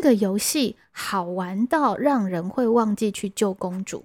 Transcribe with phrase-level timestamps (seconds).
[0.00, 4.04] 这个游戏好玩到让人会忘记去救公主。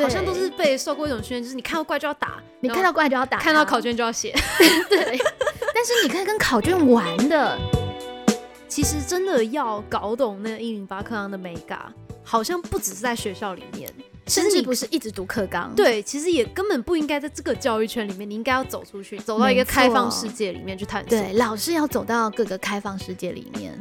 [0.00, 4.32] 好像都是被受过一种训练，就是你看到怪就要打，你看到怪就要打，看到考卷就要写。
[4.88, 5.18] 对，
[5.74, 7.58] 但是你可以跟考卷玩的。
[8.68, 11.92] 其实真的要搞懂那个一零八课纲的美感，
[12.22, 13.92] 好像不只是在学校里面，
[14.26, 15.74] 甚至不是一直读课纲。
[15.74, 21.10] 对，其实也根本不应该在这个教育圈里面，你应该要走出去，走到一个开放世界里面去探索。
[21.10, 23.76] 对，老师要走到各个开放世界里面。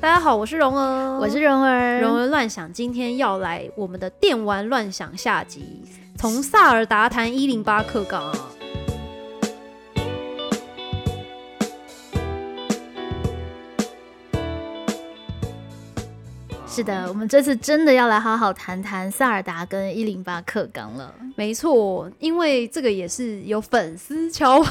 [0.00, 5.82] 大家好，我是蓉儿，我是蓉儿，蓉儿乱想，今天要来我们的电玩乱想下集。
[6.18, 8.50] 从萨尔达谈一零八课纲啊。
[16.74, 21.14] 是的，我们这次真的要来好好谈谈萨尔达跟一零八课纲了。
[21.36, 24.68] 没错，因为这个也是有粉丝敲碗，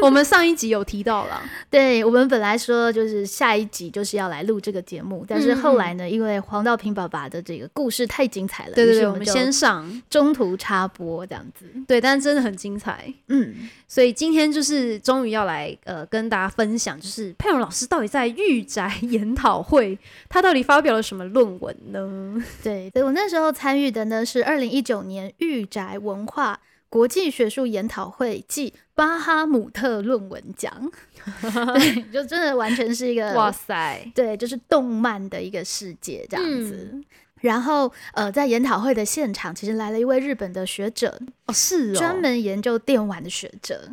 [0.00, 1.42] 我们上一集有提到了。
[1.68, 11.66] 对我们本来说就是下一集就是要来录这个节目，但是后来呢，因为黄道平爸爸的这个故事太精彩了，对对对，我们先上中途插播这样子。
[11.86, 13.68] 对，但是真的很精彩，嗯。
[13.86, 22.36] 所以今天就是终于要来呃跟大家分享，就是佩蓉老师到底在御宅研讨会，他到底发表了什么论文呢？
[22.62, 30.88] 对，所以我那时候参与的呢是二零一九年御宅文化国际学术研讨会暨巴哈姆特论文奖，
[31.42, 37.02] 对，就真的完全是一个哇塞，对，就是动漫的一个世界这样子。
[37.40, 43.90] 然后，呃，在研讨会的现场，其实来了一位日本的学者，哦，是哦专门研究电玩的学者，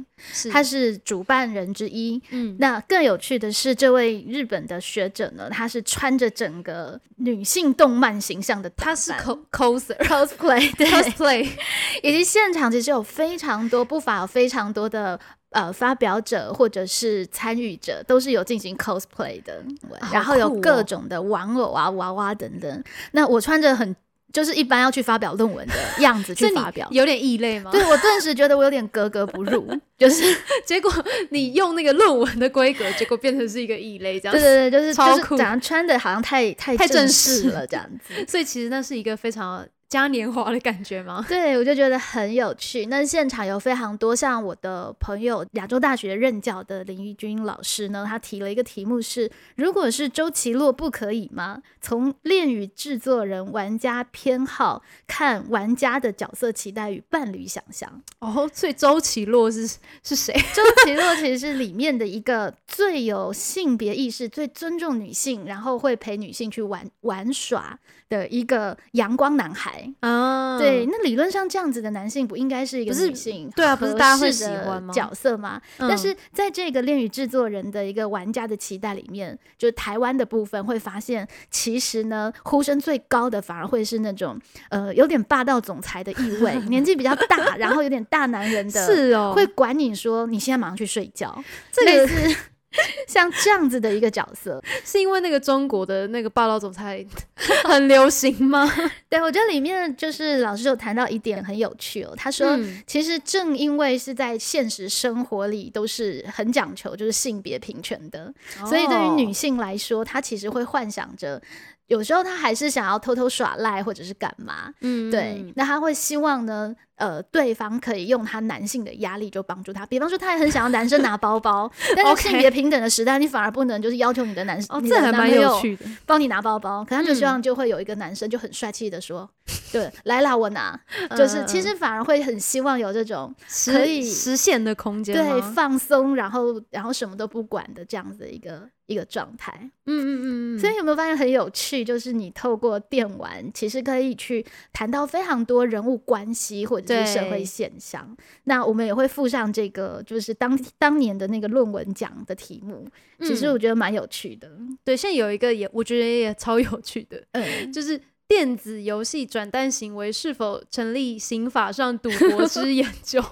[0.51, 2.21] 他是主办人之一。
[2.29, 9.11] 嗯，那更有趣的是，这位日本的学者呢，他是穿着整个女性动漫形象的，他是
[9.51, 11.49] coser cosplay cosplay，
[12.03, 15.19] 以及现场其实有非常多不乏有非常多的。
[15.51, 19.63] 呃，发表者或者是参与者都是有进行 cosplay 的，
[20.11, 22.83] 然后有各种的玩偶啊、娃娃等等。
[23.13, 23.95] 那我穿着很
[24.33, 27.71] 就是一般要去发表论文的 样子去发表，有点异类吗？
[27.71, 29.65] 对我顿时觉得我有点格格不入，
[29.97, 30.23] 就是
[30.65, 30.91] 结果
[31.29, 34.33] 你用那个论文的规格，结果变成是一个异类这样。
[34.33, 38.13] 对对对，就是超酷，讲穿的好像太太太正式了这样子。
[38.27, 39.65] 所以其实那是一个非常。
[39.89, 41.23] 嘉年华的感觉吗？
[41.29, 42.87] 对，我就觉得很有趣。
[42.87, 51.61] 那现场有非常多像我的朋友，亚洲大学任教的林玉君老师呢，他提了一个题目是：如果是周奇洛，不可以吗？
[51.79, 58.01] 从恋与制作人、玩家偏好看玩家的角色期待与伴侣想象。
[58.19, 59.65] 哦，所以周奇洛是
[60.03, 60.33] 是谁？
[60.53, 69.91] 周奇洛其实是里面的一个最有性别意识、最尊重女性，然后会陪女性去玩玩耍的一个阳光男孩。
[70.01, 74.93] 啊，对，那理论上这样子的男性不应该是一个女性对啊，不是大家会喜欢吗？
[74.93, 75.61] 角色吗？
[75.77, 84.39] 但是在这个恋与制作人的一个玩家的期待里面，就台湾的部分会发现，其实呢，呼声最高的反而会是那种
[84.69, 92.35] 呃有点霸道总裁的意味， 年纪比较大，然后有点大男人的，是哦，会管你说你现在马上去睡觉，这个是。
[93.07, 97.05] 像这样子的一个角色， 是因为那个中国的那个霸道总裁
[97.65, 98.69] 很流行吗？
[99.09, 102.13] 对，我觉得里面就是老师有谈到一点很有趣哦。
[102.15, 108.33] 他说，其实正因为是在现实生活里都是很讲求就是性别平权的，
[108.65, 111.41] 所以对于女性来说，她其实会幻想着。
[111.87, 129.29] 有时候他还是想要偷偷耍赖或者是干嘛，嗯，对，那他会希望呢，呃，对方可以用他男性的压力就帮助他，比方说他也很想要男生拿包包，但是性别平等的时代，你反而不能就是要求你的男生，这还蛮有趣的，帮你拿包包，可他就希望就会有一个男生就很帅气的说，
[129.71, 130.79] 对，来啦，我拿，
[131.15, 133.33] 就是其实反而会很希望有这种
[133.65, 138.67] 可以实现的空间，对，放松，然后然后什么都不管的这样子的一个。
[138.87, 139.51] 一个状态，
[139.85, 141.83] 嗯嗯嗯，所以有没有发现很有趣？
[141.83, 148.15] 就是你透过电玩，其实可以去谈到非常多人物关系或者是社会现象。
[148.43, 152.87] 那我们也会附上这个，就是当当年的那个论文奖的题目。
[153.21, 154.51] 其实我觉得蛮有趣的。
[154.83, 157.99] 对，现在有一个也我觉得也超有趣的，嗯，就是。
[158.29, 163.23] 电子游戏转蛋行为是否成立刑法上赌博 之研究？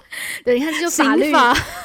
[0.42, 1.30] 对，你看这就法律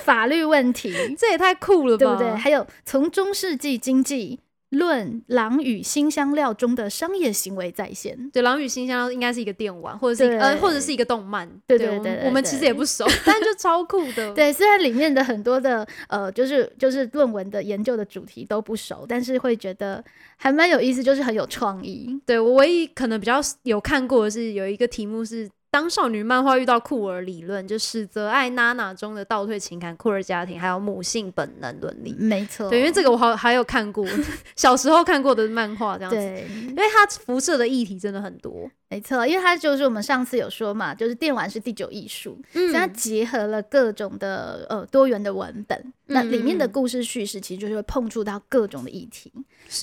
[0.06, 2.34] 法律问题，这也太酷了，对不对？
[2.34, 4.40] 还有从中世纪经济
[4.72, 8.30] 论狼与新香料中的商业行为在线。
[8.32, 11.50] 对，狼与新香料应该是一个电玩，或者是呃，或者是一个动漫。
[11.68, 14.32] 对对对，我们其实也不熟， 但就超酷的。
[14.36, 20.04] 对，虽然里面的很多的呃，就是就是论文的研究的主题都不熟，但是会觉得
[20.38, 22.20] 还蛮有意思，就是很有创意。
[22.26, 25.50] 对我唯一可能比较有看过的是有一个题目是。
[25.72, 32.70] 当少女漫画遇到酷儿理论，就是泽爱娜娜中的倒退情感、酷儿家庭，还有母性本能伦理，没错。
[32.70, 34.06] 对，因为这个我好还有看过，
[34.58, 36.18] 小时候看过的漫画这样子。
[36.18, 38.70] 对，因为它辐射的议题真的很多。
[38.90, 49.32] 没错，因为它就是我们上次有说嘛，就是电玩是第九艺术，所以它结合了各种的呃多元的文本，那里面的故事叙事其实就是会碰触到各种的议题，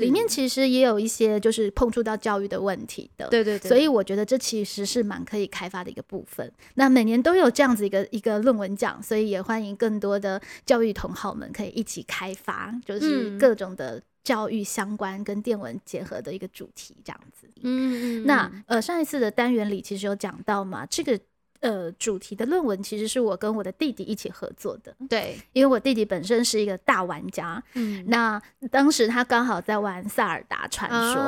[0.00, 6.52] 里面其实也有一些就是碰触到教育的问题的，对对对，所以我觉得这其实是蛮可以开发的一个部分。
[6.74, 14.02] 那每年都有这样子一个一个论文奖，所以也欢迎更多的教育同好们可以一起开发，就是各种的。
[14.24, 17.48] 教育相关跟电文结合的一个主题，这样子。
[17.62, 18.26] 嗯嗯。
[18.26, 21.18] 那呃，上一次的单元里其实有讲到嘛，这个。
[21.60, 24.94] 呃，主题的论文其实是我跟我的弟弟一起合作的。
[25.08, 27.62] 对，因为我弟弟本身是一个大玩家。
[27.74, 28.40] 嗯，那
[28.70, 31.22] 当时他刚好在玩《塞尔达传说》。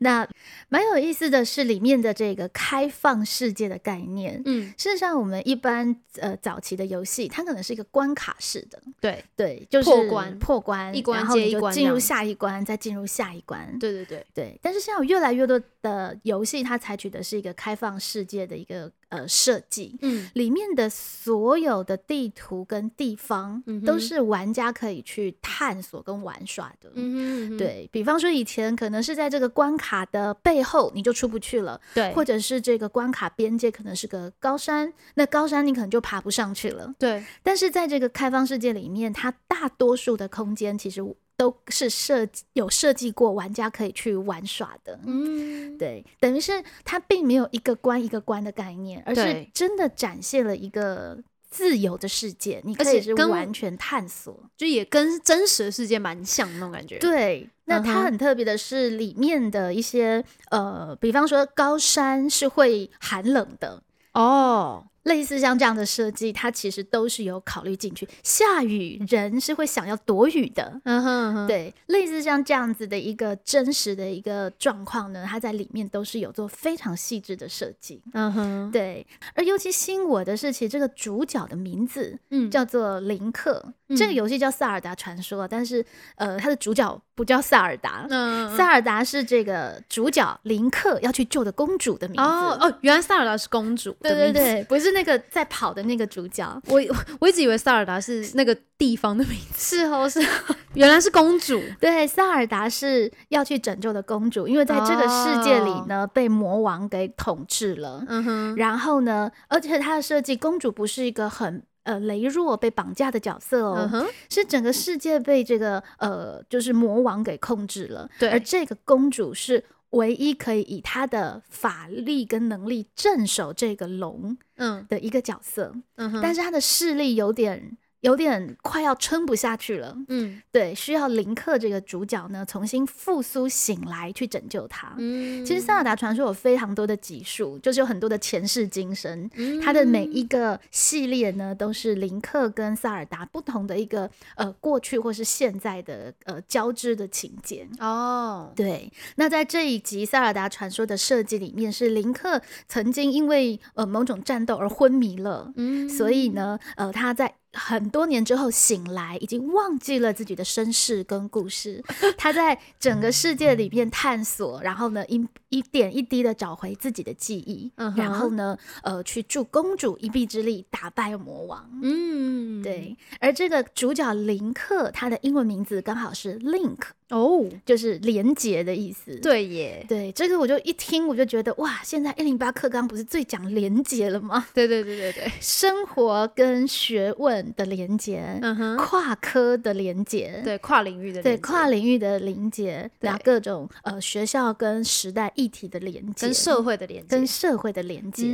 [0.00, 0.28] 那
[0.68, 4.42] 蛮有意思的是，里面的这个开放世界的概念。
[4.44, 8.82] 嗯，事实上，我们一般呃早期的游戏，它可能是一个关卡式的。
[9.00, 13.78] 对对，就是破关破关，一关接一关，进入下一关，再进入下一关。
[13.78, 14.58] 对对对对。
[14.60, 18.90] 但是现在有越来越多的游戏，它采取的是一个开放世界的一个。
[19.10, 37.24] 呃，设计，嗯，里面的所有的地图跟地方，都是玩家可以去探索跟玩耍的，嗯对比方说，以前可能是在这个关卡的背后，你就出不去了，对，或者是这个关卡边界可能是个高山，那高山你可能就爬不上去了，对。
[37.42, 41.02] 但是在这个开放世界里面，它大多数的空间其实。
[41.38, 51.16] 都是设计有设计过玩家可以去玩耍的，嗯，对，等于是它并没有一个关一个关的概念，而是真的展现了一个
[51.48, 56.98] 自由的世界，你可以是完全探索，就也跟真实的世界蛮像那种感觉。
[56.98, 63.80] 对，那它很特别的是里面的一些呃，比方说高山是会寒冷的
[64.14, 64.84] 哦。
[65.08, 68.06] 类似像这样的设计，它其实都是有考虑进去。
[68.22, 71.74] 下雨人是会想要躲雨的，嗯哼，对。
[71.86, 79.06] 类似像这样子的一个真实的一个状况呢，它在里面都是有做非常细致的设计，嗯哼，对。
[79.34, 83.74] 而尤其吸引我的是，其实这个主角的名字，嗯，叫做林克。
[83.96, 85.84] 这个游戏叫《萨尔达传说》，但是
[86.16, 92.22] 呃，它的主角不叫萨尔达，嗯，萨尔达是这个主角林克要去救的公主的名字。
[92.22, 96.46] 哦哦，原来萨尔达是公主，对对对，不是那个在跑的那个主角。
[96.66, 96.80] 我
[97.18, 101.60] 我一直以为萨尔达是那个地方的名字，是哦是哦， 原来是公主。
[101.80, 108.04] 对，萨尔达是要去拯救的公主，因为在这个世界里呢，被魔王给统治了。
[108.06, 111.62] 嗯哼，然后呢，而且它的设计，公主不是一个很。
[111.82, 118.08] 呃，羸弱被绑架的角色哦，是整个世界被这个呃，就是魔王给控制了。
[118.18, 125.74] 对，而这个公主是唯一可以以她的法力跟能力镇守这个龙，嗯，的一个角色。
[125.96, 127.76] 嗯哼，但是她的势力有点。
[128.00, 134.94] 有点快要撑不下去了，嗯，对，需要林克这个主角呢重新复苏醒来去拯救他。
[134.98, 139.28] 嗯，其实《塞尔达传说》有非常多的集数，就是有很多的前世今生，
[139.60, 147.66] 它的每一个系列呢都是林克跟塞尔达不同的一个呃过去或是现在的呃交织的情节。
[147.80, 157.34] 哦，对，那在这一集《塞尔达传说》的设计里面，是林克曾经因为呃某种战斗而昏迷了，嗯，所以呢，呃，他在。
[157.52, 161.82] 很多年之后醒来，已经忘记了自己的身世跟故事。
[162.18, 171.68] 他在整个世界里面探索，然后呢，一一点一滴的找回自己的记忆，然后呢，呃，去助公主一臂之力打败魔王。
[171.82, 172.96] 嗯，对。
[173.18, 176.78] 而这个主角林克，他的英文名字刚好是 Link。
[177.10, 179.16] 哦，就是连结的意思。
[179.16, 184.46] 对耶，对这个我就一听我就觉得哇，现在一零八课纲不是最讲连结了吗？
[184.52, 198.26] 对对对对对， 生活跟学问的连结，嗯哼，跨科的连结，对跨领域的对跨领域的连结，然后各种呃学校跟时代议题的连接，跟社会的连接，跟社会的连接。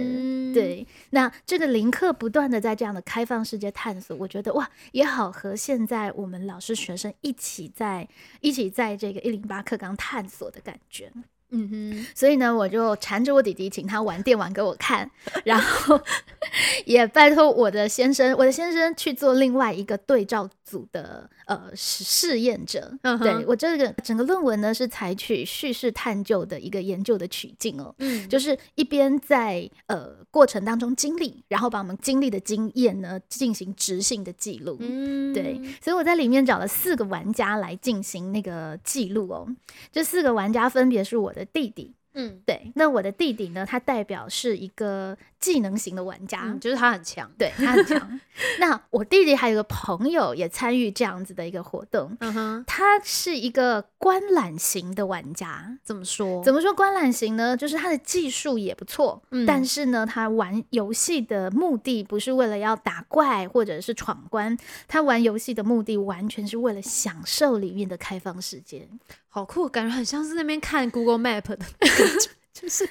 [0.52, 8.08] 对，那这个零课不断的在这样的开放世界探索，我觉得哇，也好和现在我们老师学生一起在
[8.40, 8.63] 一起。
[8.70, 11.12] 在这个一零八课纲探索的感觉，
[11.54, 15.08] 嗯哼，所以呢，我就缠着我弟弟，请他玩电玩给我看，
[15.44, 16.00] 然后
[16.84, 22.92] 也拜托我的先生，我的先生去做另外一个对照组的呃试验者。
[23.20, 34.76] 对我这个整个论文呢，是采取叙事探究的一个研究的取径哦，嗯，就是一边在呃过程当中经历，然后把我们经历的经验呢进行直性的记录。
[34.80, 39.46] 嗯，对，所以我在里面找了四个玩家来进行那个记录哦，
[39.92, 41.94] 这四个玩家分别是我的弟弟。
[42.16, 43.66] 嗯，对，那我的弟弟呢？
[43.66, 48.20] 他代表是一个技能型的玩家，就是他很强，对他很强。
[48.60, 55.76] 那我弟弟还有个朋友也参与这样子的一个活动，嗯哼，他是一个观览型的玩家。
[55.82, 56.40] 怎么说？
[56.44, 57.56] 怎么说观览型呢？
[57.56, 68.88] 就是他的技术也不错，嗯但是呢，他玩游戏的目的不是为了要打怪或者是闯关，他玩游戏的目的完全是为了享受里面的开放世界。
[69.34, 71.58] 好酷，感觉很像是那边看 Google Map 的，
[72.54, 72.88] 就是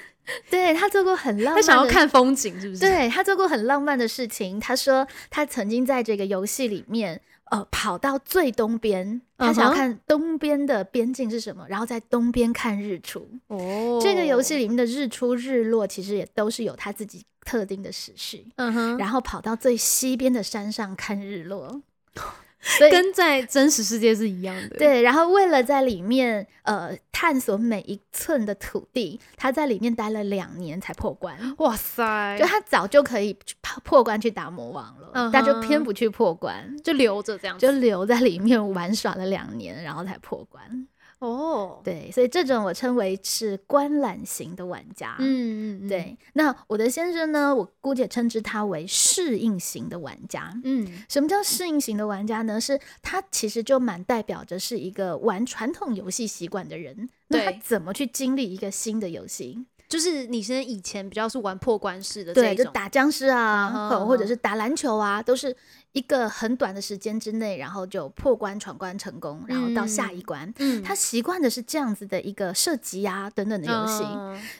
[0.50, 2.80] 对他做过很浪漫，他想要看风景，是不是？
[2.80, 4.60] 对他做过很浪漫的事情。
[4.60, 7.18] 他说他曾经在这个游戏里面，
[7.50, 13.26] 呃，跑到最东边，他想要看东边的边境是什么，然后在东边看日出。
[13.46, 18.46] 哦，这个游戏里面的日出日落其实也都是有他自己特定的时序。
[18.56, 21.80] 嗯哼，然后跑到最西边的山上看日落。
[22.90, 24.76] 跟在真实世界是一样的。
[24.76, 31.36] 对，然后为了在里面呃探索每一寸的土地，他在里面待了两年才破关。
[31.58, 32.36] 哇塞！
[32.38, 33.36] 就他早就可以
[33.82, 40.88] 破关去打魔王了，但就偏不去破关，就留着这样，就留在里面玩耍了两年，然后才破关。
[41.24, 45.16] 哦，对，所以这种我称为是观览型的玩家。
[45.18, 46.16] 嗯嗯，对。
[46.34, 47.54] 那我的先生呢？
[47.54, 50.52] 我姑且称之他为适应型的玩家。
[50.64, 52.60] 嗯，什么叫适应型的玩家呢？
[52.60, 57.08] 是他其实就蛮代表着是一个玩传统游戏习惯的人。
[57.28, 59.64] 那他怎么去经历一个新的游戏？
[59.88, 65.56] 就是你现在以前比较是玩破关式的，对，就打僵尸啊，或者是打篮球啊，都是。
[65.94, 70.52] 一个很短的时间之内，然后就破关闯关成功，然后到下一关。
[70.58, 74.02] 嗯，他习惯的是这样子的一个射击啊等等的游戏，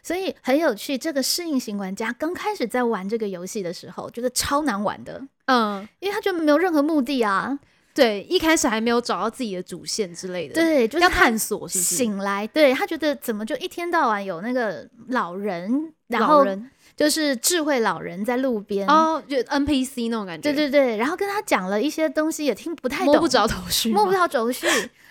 [0.01, 0.97] 所以很有趣。
[0.97, 5.21] 这个适应型玩家刚开始在玩这个游戏的时候，觉得超难玩的。
[5.47, 7.59] 嗯，因为他觉得没有任何目的啊。
[7.95, 10.55] 对，一开始还没有找到自己的主线之类的。
[10.55, 11.67] 对，就是要探索。
[11.69, 16.45] 是醒来，对他觉得怎么就一天到晚有那个老人，然后。
[16.97, 20.53] 就是智慧老人在路边哦，就 NPC 那种感觉。
[20.53, 24.69] 对对对，然后跟他讲了一些东西，也听不太懂，摸不着头绪，摸不着头绪。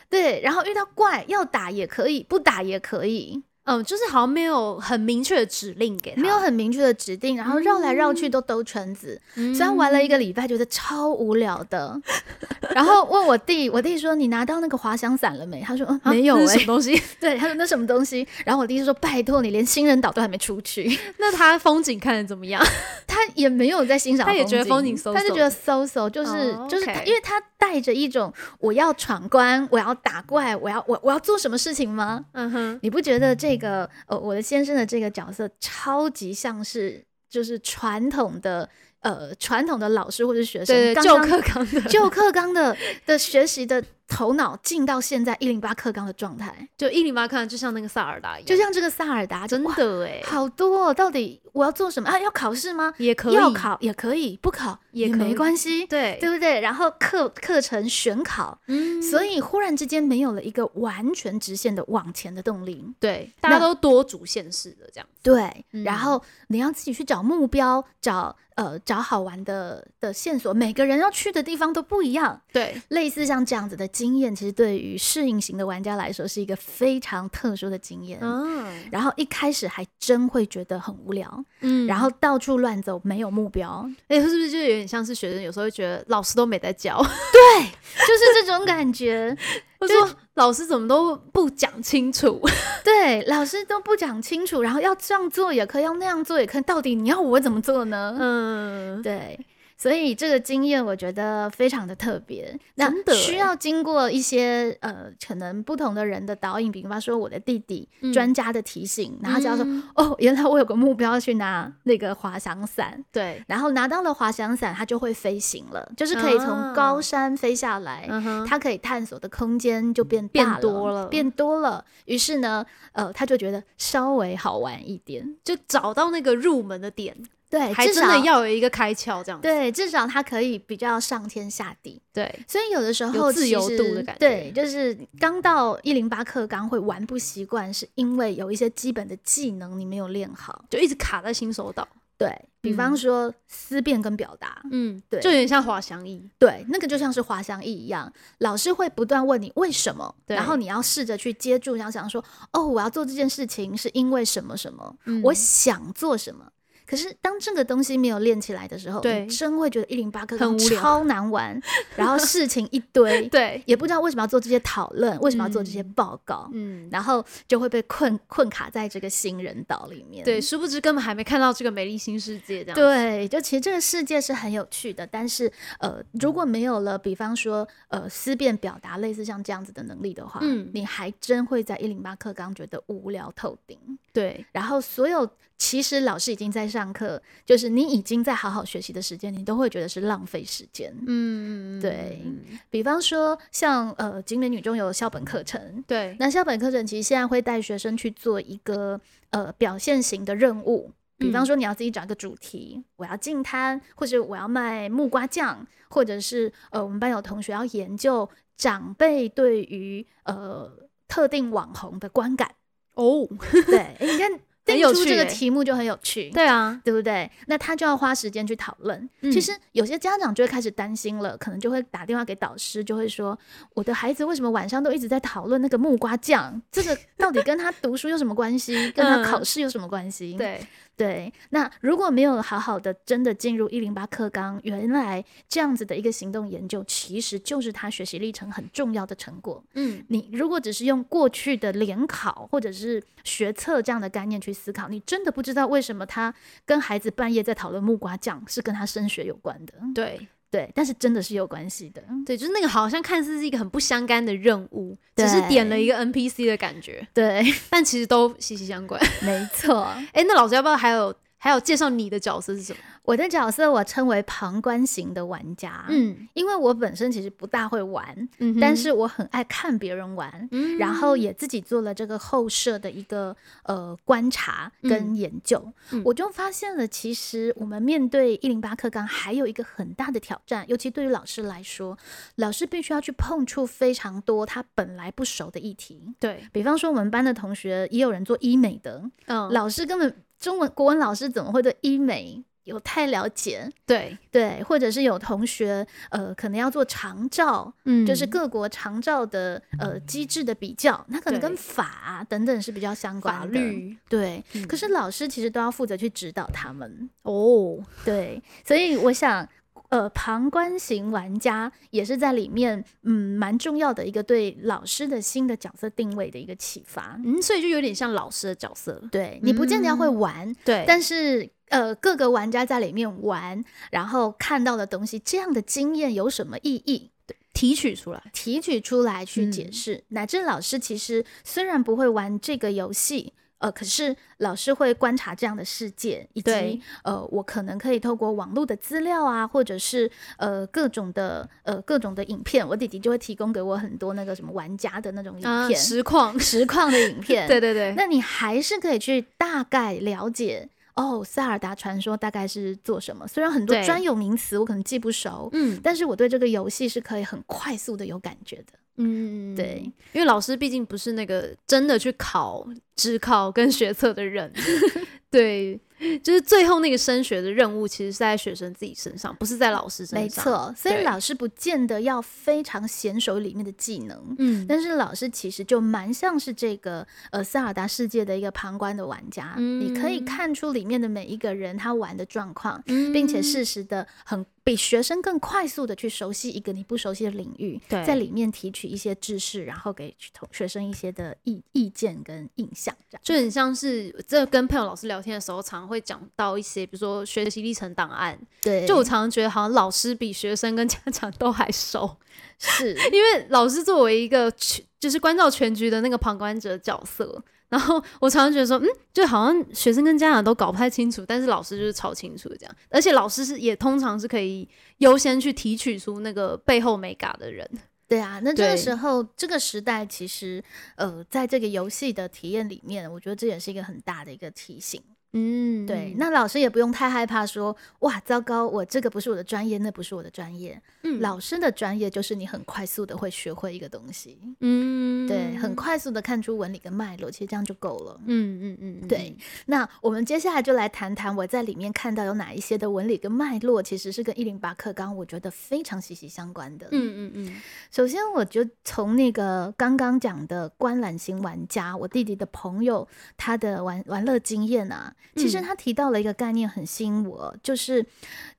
[0.10, 3.44] 对，然后遇到怪要打也可以，不打也可以。
[3.66, 12.00] 嗯，就是好像没有很明确的指令给他，没有很明确的指定，然后绕来绕去都兜圈子，虽然玩了一个礼拜，觉得超无聊的。
[12.74, 17.00] 然后问我弟，我弟说：“你拿到那个滑翔伞了没？”他说：“嗯，没有。”什么东西？
[17.20, 22.64] 对，他说：“那什么东西？”然后我弟就说：“拜托你，连新人岛都还没出去，那他风景看的怎么样？
[23.26, 32.26] 他也没有在欣赏，他也觉得风景，他就觉得 so so，就是就是因为他带着一种我要闯关，我要打怪，我要我我要做什么事情吗？
[32.34, 34.34] 嗯哼，你不觉得这个呃我。
[34.34, 38.68] 我的先生的这个角色超级像是就是传统的
[39.02, 42.76] 呃传统的老师或者学生旧课纲的旧课纲的
[43.06, 43.84] 的学习的。
[44.14, 50.94] 头脑进到现在一零八克刚的状态，就一零八克就像那个萨尔达一样，就像这个萨尔达，真的哎，好多。
[50.94, 52.20] 到底我要做什么啊？
[52.20, 52.94] 要考试吗？
[52.98, 56.62] 也可以，要考也可以，不考也没关系，对对不对？
[56.62, 68.36] 然后课课程选考，嗯，所以忽然之间没有了一个完全直线的往前的动力，对，大家都多主线式的这样，对，然后你要自己去找目标，找。
[68.56, 72.40] 呃，找好玩的的线索，每个人要去的地方都不一样。
[72.52, 78.20] 对，类似像这样子的经验，其实对于适应型的玩家来说是一个非常特殊的经验。
[78.22, 86.98] 嗯，然后一开始还真会觉得很无聊，嗯，然后到处乱走，没有目标，哎，是不是就有点像是学生有时候会觉得老师都没在教？
[87.32, 89.38] 对，就是这种感觉。
[89.80, 92.42] 就说老师怎么都不讲清楚，
[92.84, 98.16] 对，老师都不讲清楚，然后要这样做也可以，要那样做也可以，到底你要我怎么做呢？
[98.20, 99.40] 嗯，对。
[99.84, 118.08] 所以这个经验我觉得非常的特别，那需要经过一些呃可能不同的人的导引，比方说我的弟弟专家的提醒，然后就要说哦，原来我有个目标去拿那个滑翔伞，对，然后拿到了滑翔伞，它就会飞行了，就是可以从高山飞下来，
[118.48, 121.84] 它可以探索的空间就变变多了，变多了。
[122.06, 127.18] 于是呢，呃，他就觉得稍微好玩一点，就找到那个入门的点。
[127.54, 132.02] 对，还真的要有一个开窍，这样对，至少他可以比较上天下地。
[132.12, 141.88] 对，所以有的时候自由度的感觉，对，就是刚到一零八课刚会玩不习惯，是因为有一些基本的技能你没有练好，就一直卡在新手岛。
[142.16, 142.32] 对
[142.62, 156.46] 比方说思辨跟表达，嗯，对，就有点像滑翔翼，对，那个就像是滑翔翼一样，老师会不断问你为什么，然后你要试着去接住，想想说，哦，我要做这件事情是因为什么什么，我想做什么。
[156.86, 161.60] 可是当这个东西没有练起来的时候，对，真会觉得一零八课很超难玩，
[161.96, 183.78] 然后事情一堆， 对，也不知道为什么要做这些讨论，为什么要做这些报告，嗯，然后就会被困困卡在这个新人岛里面，对，殊不知根本还没看到这个美丽新世界，这样，对，就其实这个世界是很有趣的，但是呃，如果没有了，比方说呃思辨表达类似像这样子的能力的话，嗯，你还真会在一零八课纲觉得无聊透顶，
[184.14, 185.30] 对，然后所有。
[185.56, 190.94] 其实老师已经在上课，就是你已经在好好学习的时间，你都会觉得是浪费时间。
[191.08, 192.22] 嗯，对
[192.70, 210.70] 比方说，像呃，景美女中有校本课程，对，那校本课程其实现在会带学生去做一个呃表现型的任务，比方说你要自己找一个主题，我要进摊，或者我要卖木瓜酱，或者是呃，我们班有同学要研究长辈对于呃
[211.08, 212.52] 特定网红的观感。
[212.96, 213.28] 哦，
[213.68, 214.32] 对，你看。
[214.66, 217.30] 很有趣，这个题目就很有趣，对啊，对不对？
[217.48, 219.10] 那他就要花时间去讨论。
[219.24, 223.38] 其实有些家长就会开始担心了，可能就会打电话给导师，就会说
[223.76, 226.62] ：“我的孩子为什么晚上都一直在讨论那个木瓜酱？
[226.72, 228.90] 这个到底跟他读书有什么关系？
[228.92, 230.66] 跟他考试有什么关系？”对。
[230.96, 239.64] 对，那如果没有好好的真的进入一零八课纲，原来这样子的一个行动研究，其实就是他学习历程很重要的成果。
[239.74, 246.34] 嗯，你如果只是用过去的联考或者是学测这样的概念去思考，你真的不知道为什么他
[246.66, 249.74] 跟孩子半夜在讨论木瓜酱是跟他升学有关的。
[249.96, 250.28] 对。
[250.54, 252.00] 对，但是真的是有关系的。
[252.24, 257.08] 对，就是那个好像看似是一个很不相干的任务，只是点了一个 NPC 的感觉。
[257.12, 259.02] 对， 但其实都息息相关。
[259.26, 259.82] 没错。
[260.12, 262.80] 哎，那老师要不要还有还有介绍你的角色是什么？
[263.04, 275.74] 我的角色我称为旁观型的玩家，嗯，因为我本身其实不大会玩，嗯，但是我很爱看别人玩，嗯，然后也自己做了这个后设的一个呃观察跟研究，
[276.06, 281.98] 我就发现了，其实我们面对一零八课纲还有一个很大的挑战，尤其对于老师来说，
[282.36, 286.48] 老师必须要去碰触非常多他本来不熟的议题，对。
[286.54, 292.42] 比方说我们班的同学也有人做医美的，嗯，老师根本中文国文老师怎么会对医美？
[292.64, 294.18] 有太了解，对。
[294.32, 303.96] 对，或者是有同学呃，可能要做长照，嗯，就是各国长照的呃机制的比较，那可能跟法等等是比较相关的，法律。
[304.10, 304.44] 对。
[304.68, 307.10] 可是老师其实都要负责去指导他们。
[307.22, 309.48] 哦，对，所以我想
[309.90, 321.48] 呃，旁观型玩家也是在里面嗯蛮重要的一个对老师的新的角色定位的一个启发，嗯，所以就有点像老师的角色，对你不见得要会玩，对，但是。
[321.70, 327.10] 呃，各个玩家在里面玩，然后看到的东西，这样的经验有什么意义？
[327.54, 330.04] 提取出来，提取出来去解释。
[330.10, 347.46] 乃至老师其实虽然不会玩这个游戏，呃，可是老师会观察这样的世界，以及呃，我可能可以透过网络的资料啊，或者是呃各种的呃各种的影片，我弟弟就会提供给我很多那个什么玩家的那种影片，实况实况的影片。
[347.48, 350.70] 对对对，那你还是可以去大概了解。
[350.96, 353.28] 哦，塞尔达传说大概是做什么？
[353.28, 364.52] 虽然很多专有名词我可能记不熟，嗯，但是我对这个游戏是可以很快速的有感觉的，嗯，对，因为老师毕竟不是那个真的去考、只考跟学测的人，
[365.32, 365.80] 对。
[366.24, 370.22] 就是最后那个升学的任务，其实是在学生自己身上，不是在老师身上。
[370.22, 384.46] 没错，所以老师不见得要非常娴熟里面的技能，嗯，但是老师其实就蛮像是这个呃塞尔达世界的一个旁观的玩家，你可以看出里面的每一个人他玩的状况，并且适时的很。
[384.66, 398.40] 比学生更快速的去熟悉一个你不熟悉的领域，在里面提取一些知识，然后给同学生一些的意意见跟印象，这样就很像是这跟朋友老师聊天的时候，常常会讲到一些，比如说学习历程档案。
[398.62, 402.18] 对，就我常常觉得好像老师比学生跟家长都还熟，
[402.60, 407.44] 是 因为老师作为一个全就是关照全局的那个旁观者角色。
[407.70, 412.76] 然后我常常觉得说，嗯，就好像学生跟家长都搞不太清楚，但是老师就是超清楚这样。
[412.90, 417.68] 而且老师是也通常是可以优先去提取出那个背后没嘎的人。
[418.08, 420.64] 对啊，那这个时候这个时代其实，
[420.98, 425.02] 呃，在这个游戏的体验里面，我觉得这也是一个很大的一个提醒。
[425.34, 430.82] 嗯，对，那老师也不用太害怕说，哇，糟糕，我这个不是我的专业，那不是我的专业。
[431.02, 438.20] 嗯老师的专业就是你很快速的会学会一个东西，嗯，对，很快速的看出纹理跟脉络，其实这样就够了。
[438.26, 446.88] 嗯嗯嗯，嗯对，那我们接下来就来谈谈我在里面看到有哪一些的纹理跟脉络，其实是跟一零八课纲我觉得非常息息相关的。
[446.92, 455.64] 嗯嗯嗯，首先，我就从那个刚刚讲的观览型玩家，我弟弟的朋友他的玩玩乐经验啊，其实嗯。
[455.64, 458.06] 他提到了一个概念很吸引我，就是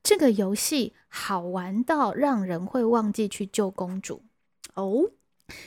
[0.03, 4.22] 这个游戏好玩到让人会忘记去救公主。
[4.74, 5.11] 哦。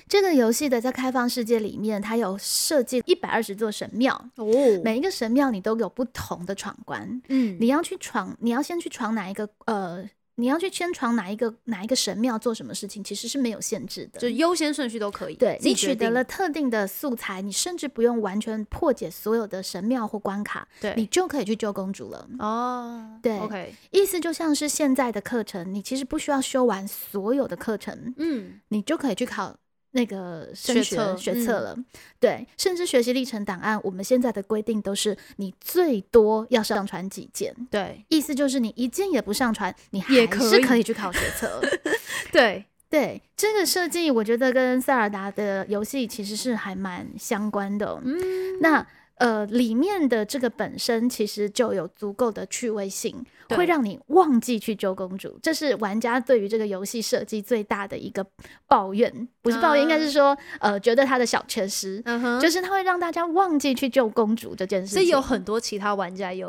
[0.07, 4.47] 这个游戏的在开放世界里面，它有设计一百二十座神庙，哦，
[4.83, 10.09] 每一个神庙你都有不同的闯关，嗯，你要去闯，你要先去闯哪一个呃。
[10.39, 14.19] 你要去宣传哪一个哪一个神庙做什么事情，其实是没有限制的。
[14.19, 22.29] 就优先顺序都可以，对你取得了，特定的素材，你甚至不用完全破解所有的神庙或关卡，对，你就可以去救公主了。
[22.37, 29.57] 哦，对，OK，意思就像是现在的课程，你其实不需要修完所有的课程，嗯，你就可以去考
[29.97, 31.75] 那个升学学测了。
[32.19, 41.59] 对，甚至学习历程档案，我们现在的规定都是你最多要上传几件，对意思就是你一件也不上传，你还也是可以去考学测。
[42.31, 48.17] 对，对这个设计，我觉得跟塞尔达的游戏其实是还蛮相关的哦、嗯，
[48.61, 48.85] 那
[49.17, 55.39] 呃，里面的这个本身其实就有足够的趣味性，会让你忘记去救公主。
[55.41, 58.25] 这是玩家对于这个游戏设计最大的一个
[58.67, 62.03] 抱怨，不是抱怨，应该是说呃，觉得他的小缺失，
[62.39, 64.93] 就是他会让大家忘记去救公主这件事情。
[64.95, 66.47] 所以有很多其他玩家有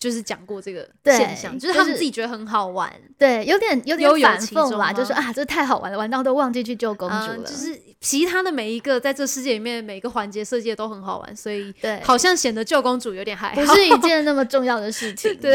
[0.00, 7.36] 就是讲过这个对现象，就是他们自己觉得很好玩，对，有点有悠点反讽啦，就说啊，这太好玩了，玩到都忘记去救公主了。
[7.36, 15.36] 嗯就是其他的每一个在这世界里面每一个环节设计的都很好玩，所以对，好像显得救公主有点还不，是一件那么重要的事 情。
[15.36, 15.54] 对，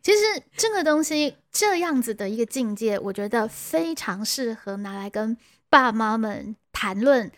[0.00, 0.18] 其实
[0.56, 5.36] 这个东西这样子的一个境界，我觉得非常适合拿来跟
[5.68, 7.28] 爸妈们谈论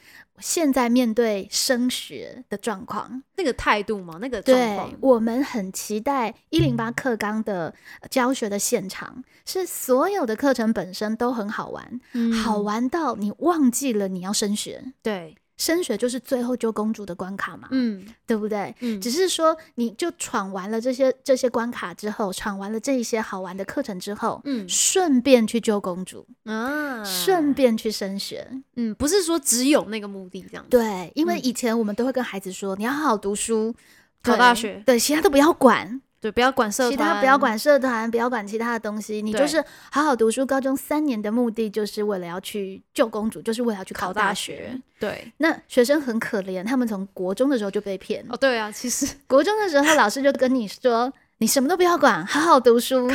[0.42, 3.22] 现在面对升学的状况。
[3.36, 7.74] 那个态度吗，那个状对况，我们很期待一零八课纲的
[8.10, 12.32] 教学的现场，是所有的课程本身都很好玩，嗯。
[12.32, 14.92] 好，玩到你忘记了你要升学。
[15.02, 18.74] 对，升学就是最后救公主的关卡嘛，嗯对不对？
[18.80, 28.44] 嗯，只是说，你就闯完了这些这些关卡之后，闯完了这一些好玩的课程之后，嗯顺便去救公主，啊，顺便去升学。
[28.74, 33.72] 嗯，不是说只有那个目的这样子，对，因为嗯以前我们都会跟孩子说，你要好好读书，
[34.20, 40.46] 考大学对，其他都不要管，对，不要管社团，其他不要，管社团，不要管其他的东西，你就是好好读书。
[40.46, 48.24] 高中三年的目的就是为了要去救公主，就是为了要去考考大大学学。，对，那学生很可怜，他们从国中的时候就被骗。
[48.28, 53.10] 哦，对啊，其实国中的时候，老师就跟你说，你什么都不要管，好好读书。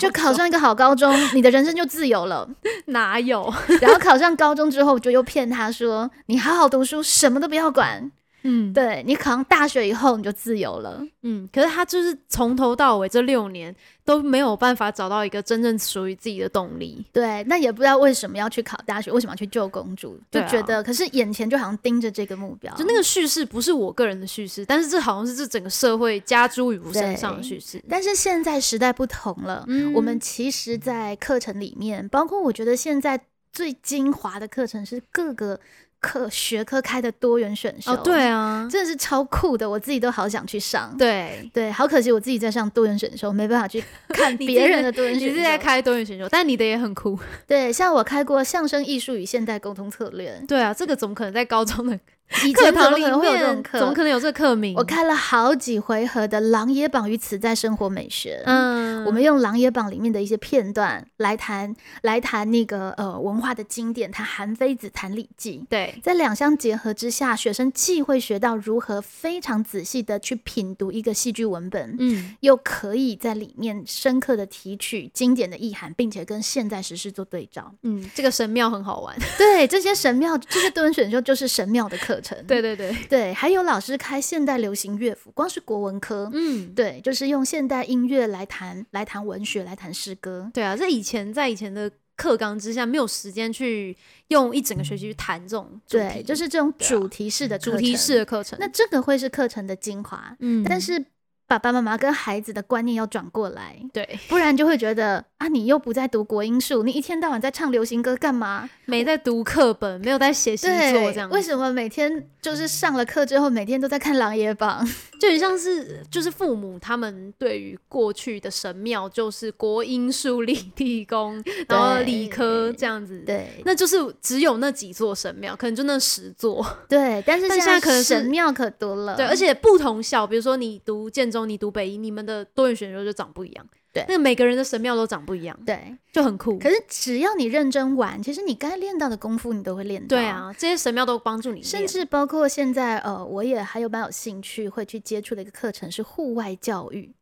[0.00, 2.48] 就考上一个好高中，你的人生就自由了。
[2.86, 3.48] 哪有？
[3.80, 8.10] 然后考上高中之后，就又骗他说你好好读书，什么都不要管。
[8.42, 11.02] 嗯，对你考上大学以后，你就自由了。
[11.22, 13.74] 嗯，可是他就是从头到尾这六年
[14.04, 17.04] 都没有办法找到一个真正属于自己的动力。
[17.12, 27.82] 对，那也不知道为什么要去考大学，为什么要去救公主，就觉得，可是眼前就好像盯着这个目标，就那个叙事不是我个人的叙事，但是这好像是这整个社会加诸于我身上的叙事。
[27.88, 33.20] 但是现在时代不同了，嗯我们其实，在课程里面，包括我觉得现在
[33.52, 35.58] 最精华的课程是各个
[36.00, 37.92] 课学科开的多元选修。
[37.92, 40.94] 哦，对，啊， 真的是超酷的，我自己都好想去上。
[40.98, 45.26] 对，对，好可惜我自己在上多元选修，没办法去 看别人的多元选修。
[45.28, 47.18] 你是在开多元选修，但你的也很酷。
[47.46, 51.98] 对，像我开过相声艺术与现代沟通策略，对啊，这个怎么可能在高中的
[52.46, 53.78] 以课堂里前怎么可能会有这种面，课？
[53.78, 54.74] 怎么可能有这个课名？
[54.76, 58.40] 我看了好几回合的《琅琊榜与此在生活美学》。
[58.46, 65.64] 嗯，我们用《琅琊榜》里面的一些片段来谈，来谈那个呃文化的经典，谈韩非子，谈礼记。
[65.68, 77.72] 对在两相结合之下，学生既会学到如何非常仔细的去品读一个戏剧文本，嗯又可以在里面深刻的提取经典的意涵，并且跟现在时事做对照。
[77.82, 79.16] 嗯，这个神庙很好玩。
[79.36, 82.36] 对，这些神庙，这些多人选修就是神庙的课程。
[82.46, 90.50] 对对对， 对，还有老师开现代流行乐府，光是国文科，嗯，对，就是用现代音乐来谈来谈文学，来谈诗歌。
[90.52, 93.96] 对啊，这以前在以前的课纲之下，没有时间去
[94.28, 98.58] 用一整个学期去谈这种主对，题就是这种主题式的课主题式的课程。
[98.60, 101.02] 那这个会是课程的精华，嗯但是
[101.50, 108.70] 爸爸妈妈跟孩子的观念要转过来，对，不然就会觉得啊，你又不在读国音数，你一天到晚在唱流行歌干嘛？
[108.84, 114.86] 没在读课本，没有在写习作，这样为什么每天就是上了课之后，每天都在看《琅琊榜》？
[115.20, 127.20] 就很像是就是父母他们对于过去的神庙，就是国音数理地宫，然后理科这样子，对，那就是只有那几座神庙，可能就那十座，对。
[127.26, 131.39] 但是现在可能神庙可多了，对，而且不同校，比如说你读建中。
[131.46, 136.58] 你读北医，你们的多元选修就长不一样，对，那个每个人的神庙都长不一样，对，就很酷。
[136.58, 140.08] 可是只要你认真玩，其实你该练到的功夫你都会练到。
[140.08, 147.12] 对啊，这些神庙都帮助你，甚至包括现在，呃，我也还有蛮有兴趣会去接触的一个课程是户外教育。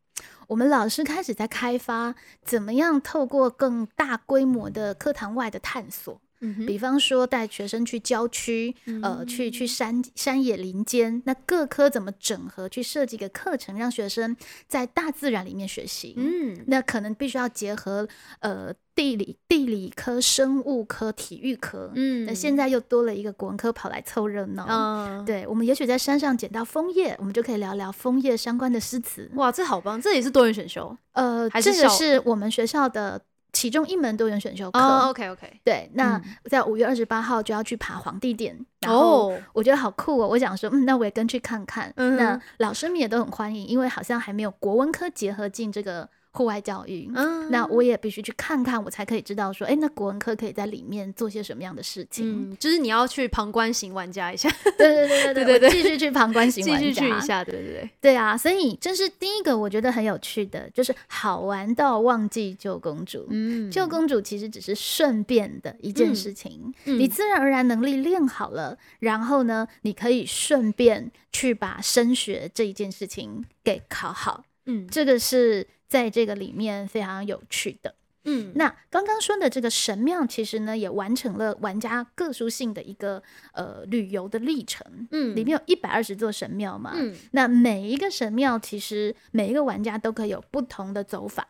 [0.47, 6.19] 我们老师开始在开发怎么样透过更大规模的课堂外的探索。
[6.65, 14.35] 比方说带学生去郊区，呃，去去山山野林间，那各科怎么整合去设计一个课程，让学生
[14.67, 16.13] 在大自然里面学习。
[16.17, 18.07] 嗯，那可能必须要结合
[18.39, 21.91] 呃地理地理科、生物科、体育科。
[21.95, 24.65] 嗯，那现在又多了一个国文科跑来凑热闹。
[24.69, 29.29] 嗯，对，我们也许在山上捡到枫叶，我们就可以聊聊枫叶相关的诗词。
[29.35, 30.01] 哇，这好棒！
[30.01, 30.95] 这也是多元选修。
[31.13, 33.21] 呃，这个是我们学校的。
[33.51, 41.93] 其中一门多元选修课，OK OK，对，那在五月二十八号就要去爬皇帝殿，然后我觉得好酷哦，我想说，嗯，那我也跟去看看。
[41.95, 46.09] 那老师们也都很欢迎，因为好像还没有国文科结合进这个。
[46.31, 52.51] 户外教育，嗯，那我也必须去看看，我才可以知道说，哎，那国文科可以在里面做些什么样的事情？
[52.51, 63.25] 嗯，就是你要去旁观型玩家一下，对对对对 对对，继续去旁观型玩家，继续去一下，对对对，对啊，所以这是第一个我觉得很有趣的，就是好玩到忘记救公主。
[63.31, 74.43] 嗯，救公主其实只是顺便的一件事情，你自然而然能力练好了，然后呢，你可以顺便去把升学这一件事情给考好。
[74.67, 75.65] 嗯，这个是。
[75.89, 83.21] 在这个里面非常有趣的，嗯，那刚刚说的这个神庙，其实呢也完成了玩家个殊性的一个
[83.53, 91.49] 呃旅游的历程，嗯，里面有一百二十座神庙嘛，嗯，那每一个神庙其实每一个玩家都可以有不同的走法，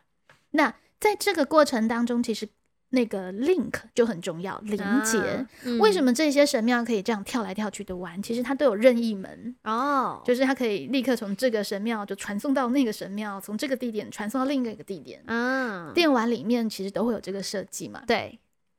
[0.52, 2.48] 那在这个过程当中，其实。
[2.90, 5.46] 那个 link 就很重要，连接。
[5.78, 8.20] 为什么这些神庙可以这样跳来跳去的玩？
[8.22, 15.22] 其实它都有任意门哦，就是它可以立刻从这个神庙就传送到那个神庙，从这个地点传送到另一个地点。
[15.26, 18.02] 嗯，电玩里面其实都会有这个设计嘛。
[18.06, 18.38] 对，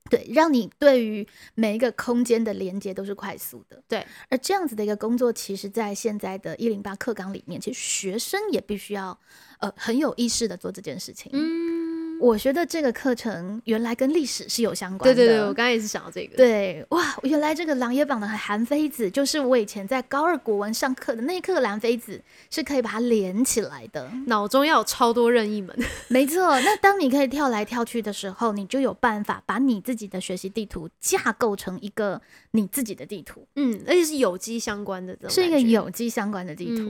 [0.09, 3.81] 对，让你对于每一个空间的连接都是快速的。
[3.87, 9.17] 对，而这样子的一个工作，其实在现在的一零八课纲里面，其实学生也必须要
[9.59, 11.31] 呃很有意识的做这件事情。
[11.33, 11.90] 嗯。
[12.21, 15.15] 我觉得这个课程原来跟历史是有相关的。
[15.15, 16.37] 对对对，我刚刚也是想到这个。
[16.37, 24.07] 对，哇，原来这个《琅琊榜》的韩非子，就是我以前在高二国文上课的那一课，蓝非子是可以把它连起来的。
[24.27, 25.75] 脑中要有超多任意门。
[26.09, 33.45] 没错，那当你可以跳来跳去的时候，你就有办法把你自己的学习地图架构成一个你自己的地图。
[33.55, 36.89] 嗯，而且是有机相关的，是一个有机相关的地图。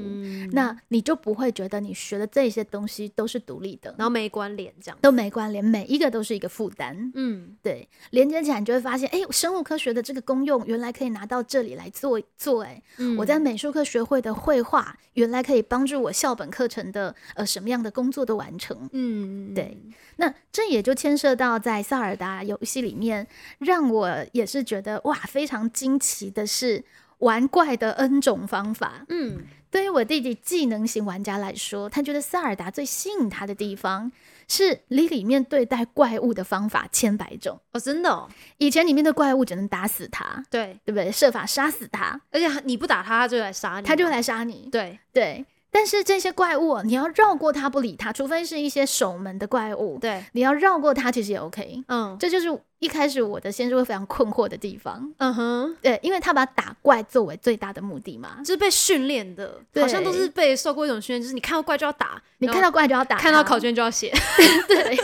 [0.52, 5.32] 那你就不会觉得你学的这些东西都是独立的，然后没关联，这样都没。
[5.32, 7.10] 关联，每一个都是一个负担。
[7.15, 12.63] 嗯，对，连接起来你就会发现，哎，生物科学的这个功用原来可以拿到这里来做做。
[12.63, 12.84] 哎，
[13.17, 18.89] 我在美术课学会的绘画，原来可以帮助我校本课程的呃什么样的工作的完成。
[18.91, 19.78] 嗯，对。
[20.17, 23.26] 那这也就牵涉到在塞尔达游戏里面，
[23.60, 26.84] 让我也是觉得哇，非常惊奇的是
[27.20, 29.06] 玩怪的 N 种方法。
[29.10, 34.12] 嗯，对于我弟弟技能型玩家来说，他觉得塞尔达最吸引他的地方。
[34.48, 38.28] 是你里面对待怪物的方法千百种哦，真的。
[38.58, 41.10] 以前里面的怪物只能打死他，对对不对？
[41.10, 44.68] 设法杀死他，而且你不打他，他就来杀你，他就来杀你。
[44.70, 45.46] 对对。
[45.72, 49.98] 但是这些怪物，你要绕过它不理它，除非是一些守门的怪物。
[50.00, 51.84] 对，你要绕过它，其实也 OK。
[51.88, 52.48] 嗯，这就是
[52.80, 55.10] 一开始我的先生会非常困惑的地方。
[55.18, 64.12] 嗯哼，对，因为他把打怪作为最大的目的嘛，就是被训练的，好像都是被受过一种训练，就是你看到怪就要打，你看到怪就要打，看到考卷就要写。
[64.68, 64.98] 对。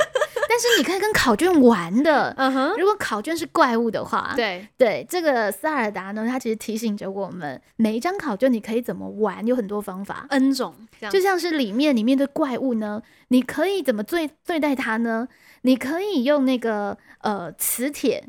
[0.47, 2.73] 但是你可以跟考卷玩的，嗯哼。
[2.77, 10.73] 如果考卷是怪物的话，对对，这个塞尔达呢，它其实提醒着我们，每一张考卷你可以怎么玩，有很多方法，N 种，
[11.11, 15.27] 就像是里面里面的怪物呢，你可以怎么对对待它呢？
[15.63, 18.23] 你可以用那个呃磁铁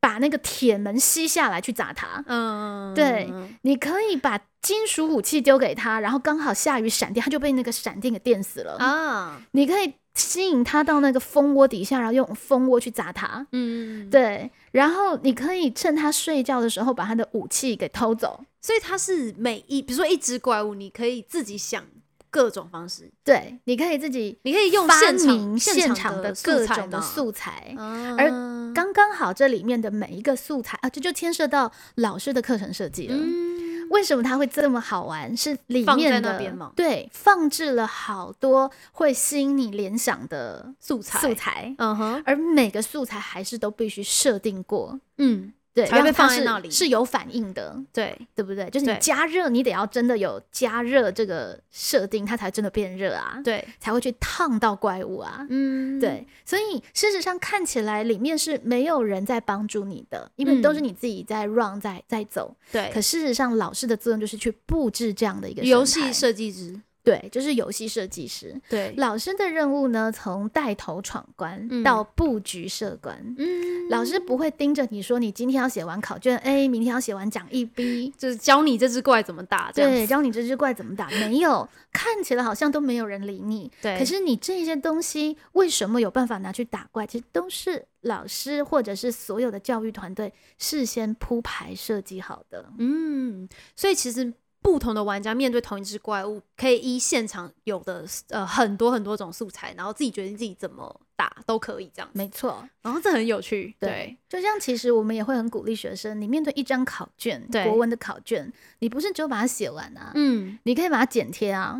[0.00, 3.30] 把那个铁门吸下来去砸他，嗯，对，
[3.62, 9.94] 你可以把金属武器丢给他，然后刚好下雨闪电，他就被那个闪电给电死了啊，你可以。
[10.12, 13.46] 吸引他到那个蜂窝底下，然后用蜂窝去砸他。
[13.52, 14.50] 嗯，对。
[14.72, 18.44] 然后你可以趁他睡觉的时候把他的武器给偷走。
[18.60, 21.84] 所以他是每一，比如说一只怪物，你可以自己想
[22.30, 23.10] 各种方式。
[23.24, 27.74] 对，你可以自己，你可以用发现场明现场的各种的嘛素材，
[28.16, 28.28] 而
[28.72, 33.14] 刚刚好这里面的每一个素材啊，这就牵涉到老师的课程设计了。
[33.16, 35.36] 嗯，为什么它会这么好玩？
[35.36, 48.68] 是里面的那边吗对，放置了好多会吸引你联想的素材素材，嗯哼，而每个素材还是都必须设定过，嗯，对，才会放在那里是有反应的，对，对不对？
[48.70, 55.46] 就是你加热，你得要真的有加热这个设定，它才真的变热啊，对，才会去烫到怪物啊。
[55.48, 62.56] 嗯，对，所以事实上看起来里面是没有人在帮助你的，因为都是嗯你自己在 run 在在走。
[62.72, 68.60] 对，可事实上，老师的作用就是去布置这样的一个游戏设计师，对，就是游戏设计师。
[68.68, 73.16] 对，老师的任务呢，从带头闯关嗯到布局设关。
[73.38, 81.08] 嗯，老师不会盯着你说你今天要写完考卷 A，明天要写完讲义 B， 就是教你这只怪怎么打，对，教你这只怪怎么打。
[81.10, 83.70] 没有，看起来好像都没有人理你。
[83.80, 87.06] 对，可是你这些东西为什么有办法拿去打怪？
[87.06, 92.70] 其实都是老师或者是所有的教育团队事先铺排设计好的。
[92.78, 102.08] 嗯，所以其实不同的玩家面对同一只怪物，可以依现场有的呃很多很多种素材，然后自己决定自己怎么打都可以这样。
[102.14, 111.78] 没错，然后这很有趣，对，就像其实我们也会很鼓励学生，你面对一张考卷，对国文的考卷，你不是只有把它写完啊，嗯你可以把它剪贴啊，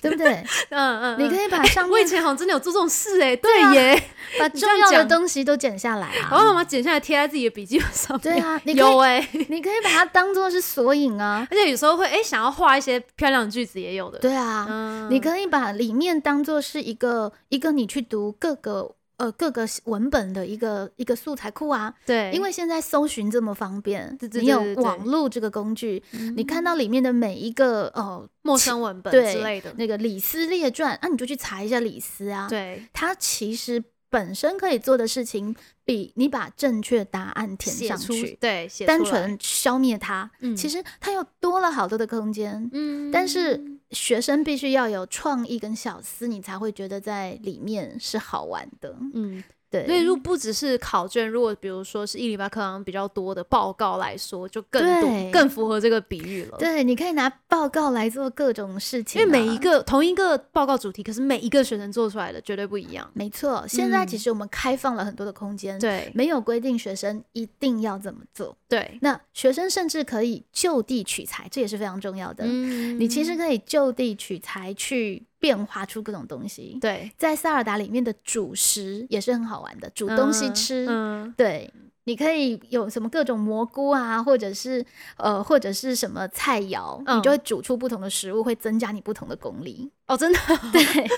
[0.00, 0.42] 对不对？
[0.70, 1.42] 嗯嗯，你可以。
[1.52, 4.02] 把上我以前好像真的有做这种事哎、对啊耶，
[4.38, 6.54] 把重要的东西都剪下来啊然后把啊。
[6.54, 8.20] 它剪下来贴在自己的笔记本上面。
[8.22, 11.46] 对啊，你 可以有哎、你可以把它当做是索引啊。
[11.50, 14.18] 而且有时候会哎、想要画一些漂亮的句子也有的。
[14.18, 21.94] 对啊，嗯，你可以把里面当做是一个一个你去读各个呃各个文本的一个一个素材库啊。
[22.06, 42.68] 对，因为现在搜寻这么方便，对对你有网络这个工具，嗯你看到里面的每一个哦陌生文本之类的，那个李斯列传，啊，你就去查一下李斯啊。，对，它其实本身可以做的事情，比你把正确答案填上去，对，单纯消灭它，嗯其实它又多了好多的空间。
[42.72, 43.58] 嗯但是
[43.92, 48.96] 学生必须要有创意跟小思，你才会觉得在里面是好玩的。
[49.14, 63.10] 嗯，对，所以如果不只是考卷，如果比如说是一零八课堂比较多的报告来说，就更多对更符合这个比喻了。，对，你可以拿报告来做各种事情啊、因为每一个同一个报告主题，可是每一个学生做出来的绝对不一样。
[63.14, 68.54] 没错，现在嗯其实我们开放了很多的空间，，对没有规定学生一定要怎么做。
[68.68, 72.44] 对，那学生甚至可以就地取材，这也是非常重要的。
[72.46, 76.78] 嗯你其实可以就地取材去变化出各种东西。
[76.80, 80.86] 对在萨尔达里面的主食也是很好玩的，煮东西吃。
[80.88, 81.68] 嗯，对，
[82.04, 89.90] 你可以有什么各种蘑菇啊，或者是呃，或者是什么菜肴，你嗯就会煮出不同的食物，会增加你不同的功力。
[90.06, 90.38] 哦，真的，
[90.72, 91.10] 对，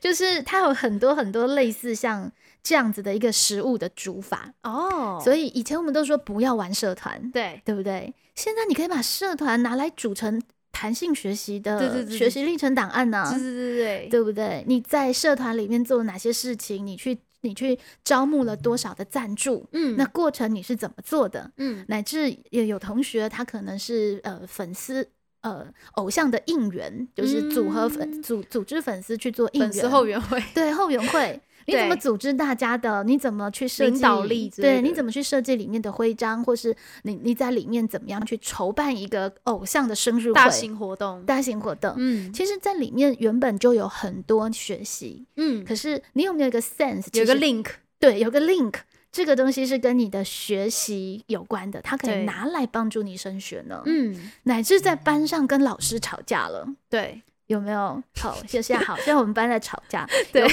[0.00, 2.30] 就是它有很多很多类似像
[2.62, 4.54] 这样子的一个食物的煮法。
[4.62, 8.14] 哦，所以以前我们都说不要玩社团，对对不对？
[8.36, 10.40] 现在你可以把社团拿来煮成
[10.82, 14.64] 弹性学习的学习历程档案呢、对对对对，对不对？
[14.66, 16.84] 你在社团里面做了哪些事情？
[16.84, 19.64] 你去你去招募了多少的赞助？
[19.70, 21.52] 嗯，那过程你是怎么做的？
[21.56, 25.08] 嗯乃至也有同学他可能是呃粉丝。
[25.42, 33.04] 呃，偶像的应援就是组合粉、嗯组组织粉丝去做应援，后援会，对后援会，你怎么组织大家的？
[33.04, 41.94] 你怎么去设计领导力对，你怎么去设计里面的徽章，或是你你在里面怎么样去筹办一个偶像的生日会、大型活动，大型活动？
[41.96, 47.06] 嗯其实，在里面原本就有很多学习，嗯，可是你有没有一个 sense？
[47.12, 47.66] 有个 link，
[47.98, 48.74] 对，有个 link，
[49.10, 53.82] 这个东西是跟你的学习有关的，它可以拿来帮助你升学呢。
[53.86, 56.66] 嗯，乃至在班上跟老师吵架了。
[56.88, 58.02] 对有没有？
[58.18, 60.46] 好，现现在好，现在我们班在吵架， 对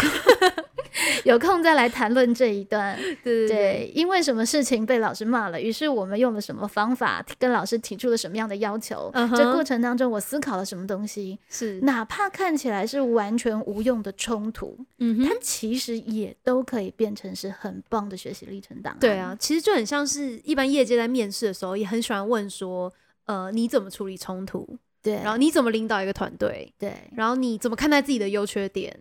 [1.25, 2.97] 有空再来谈论这一段。
[3.23, 9.11] 对对，因为什么事情被老师骂了，于是我们用了什么方法，跟老师提出了什么样的要求。
[9.35, 15.35] 这过程当中，我思考了什么东西，是，哪怕看起来是完全无用的冲突，嗯哼它。
[15.41, 18.99] 其实也都可以变成是很棒的学习历程档案。
[18.99, 22.91] 对啊，，其实就很像是一般业界在面试的时候，也很喜欢问说，
[23.25, 24.77] 呃，你怎么处理冲突？
[25.01, 26.73] 对，然后你怎么领导一个团队？
[26.77, 28.97] 对然后你怎么看待自己的优缺点？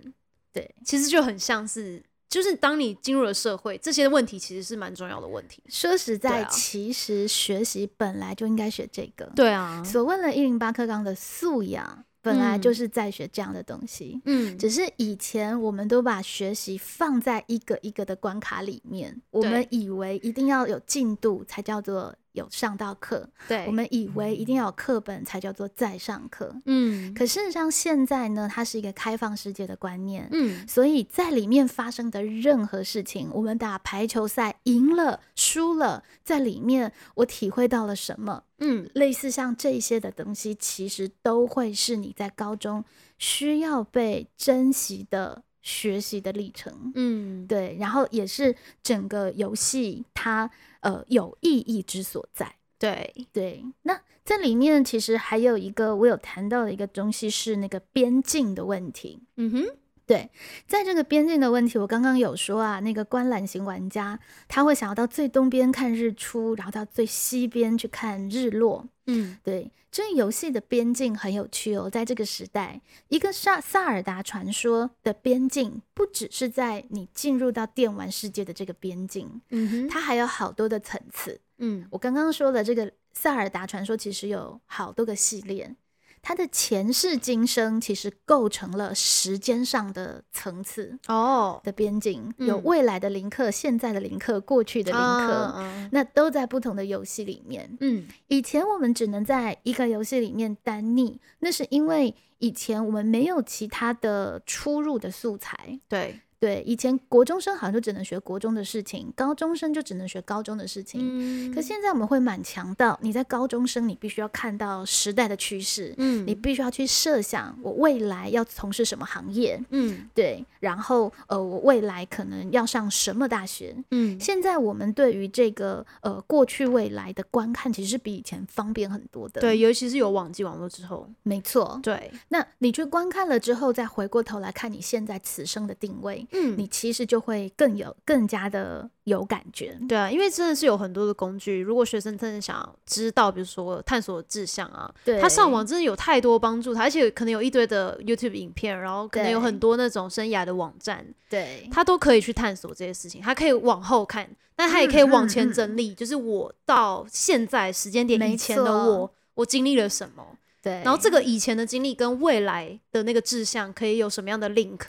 [0.53, 5.63] 对，其实就很像是，就是当你进入了社会，这些问题其实是蛮重要的问题。
[5.69, 9.25] 说实在，啊其实学习本来就应该学这个。
[9.37, 14.21] 对啊，所谓的一零八课纲的素养，本来嗯就是在学这样的东西。
[14.25, 26.55] 嗯，只是以前我们都把学习放在一个一个的关卡里面，我们以为一定要有进度才叫做有上到课，对，我们以为一定要有课本才叫做在上课。
[26.65, 38.45] 嗯可事实上，现在呢，它是一个开放世界的观念，嗯所以在里面发生的任何事情，我们打排球赛赢了、输了，在里面我体会到了什么？
[38.61, 42.85] 嗯类似像这些的东西，其实都会是你在高中
[43.19, 46.93] 需要被珍惜的学习的历程。
[46.95, 50.51] 嗯，对，然后也是整个游戏它
[50.81, 52.57] 呃有意义之所在。
[52.79, 59.21] 对，对，那这里面其实还有一个我有谈到的一个东西是那个边境的问题。
[59.37, 59.77] 嗯哼，
[60.09, 60.31] 对，
[60.67, 68.87] 在这个边境的问题，我刚刚有说啊，那个观览型玩家他会想要到最东边看日出，然后到最西边去看日落。
[69.07, 81.39] 嗯对，这游戏的边境很有趣哦，在这个时代，一个萨萨尔达传说的边境，不只是在你进入到电玩世界的这个边境，嗯哼，它还有好多的层次。
[81.59, 85.75] 嗯我刚刚说的这个萨尔达传说，其实有好多个系列，
[86.23, 97.77] 它的前世今生其实构成了时间上的层次哦，的边境，有嗯未来的林克、现在的林克、过去的林克，嗯那都在不同的游戏里面。
[97.81, 105.81] 嗯以前我们只能在一个游戏里面单逆，那是因为以前我们没有其他的出入的素材。
[105.89, 111.01] 对，对，以前国中生好像就只能学国中的事情，高中生就只能学高中的事情。
[111.03, 123.75] 嗯可现在我们会蛮强到，你在高中生，你必须要看到时代的趋势，嗯你必须要去设想我未来要从事什么行业，嗯对，然后呃，我未来可能要上什么大学。
[123.91, 129.41] 嗯现在我们对于这个呃过去未来的观看，其实是比以前方便很多的。
[129.41, 131.81] 对，，尤其是有网际网络之后，没错。
[131.83, 136.57] 对，那你去观看了之后，再回过头来看你现在此生的定位，嗯。
[136.59, 139.79] 你其实就会更有更加的有感觉。
[139.89, 151.69] 对啊，因为真的是有很多的工具，如果学生真的想要知道，比如说探索志向啊，对，他上网真的有太多帮助他，而且可能有一堆的 YouTube 影片，然后可能有很多那种生涯的网站，对。
[151.71, 160.25] 他都可以去探索这些事情，他可以往后看，但他也可以往前整理，就是我到现在时间点以前的我，我经历了什么，
[160.63, 164.81] 对，然后这个以前的经历跟未来的那个志向可以有什么样的 link？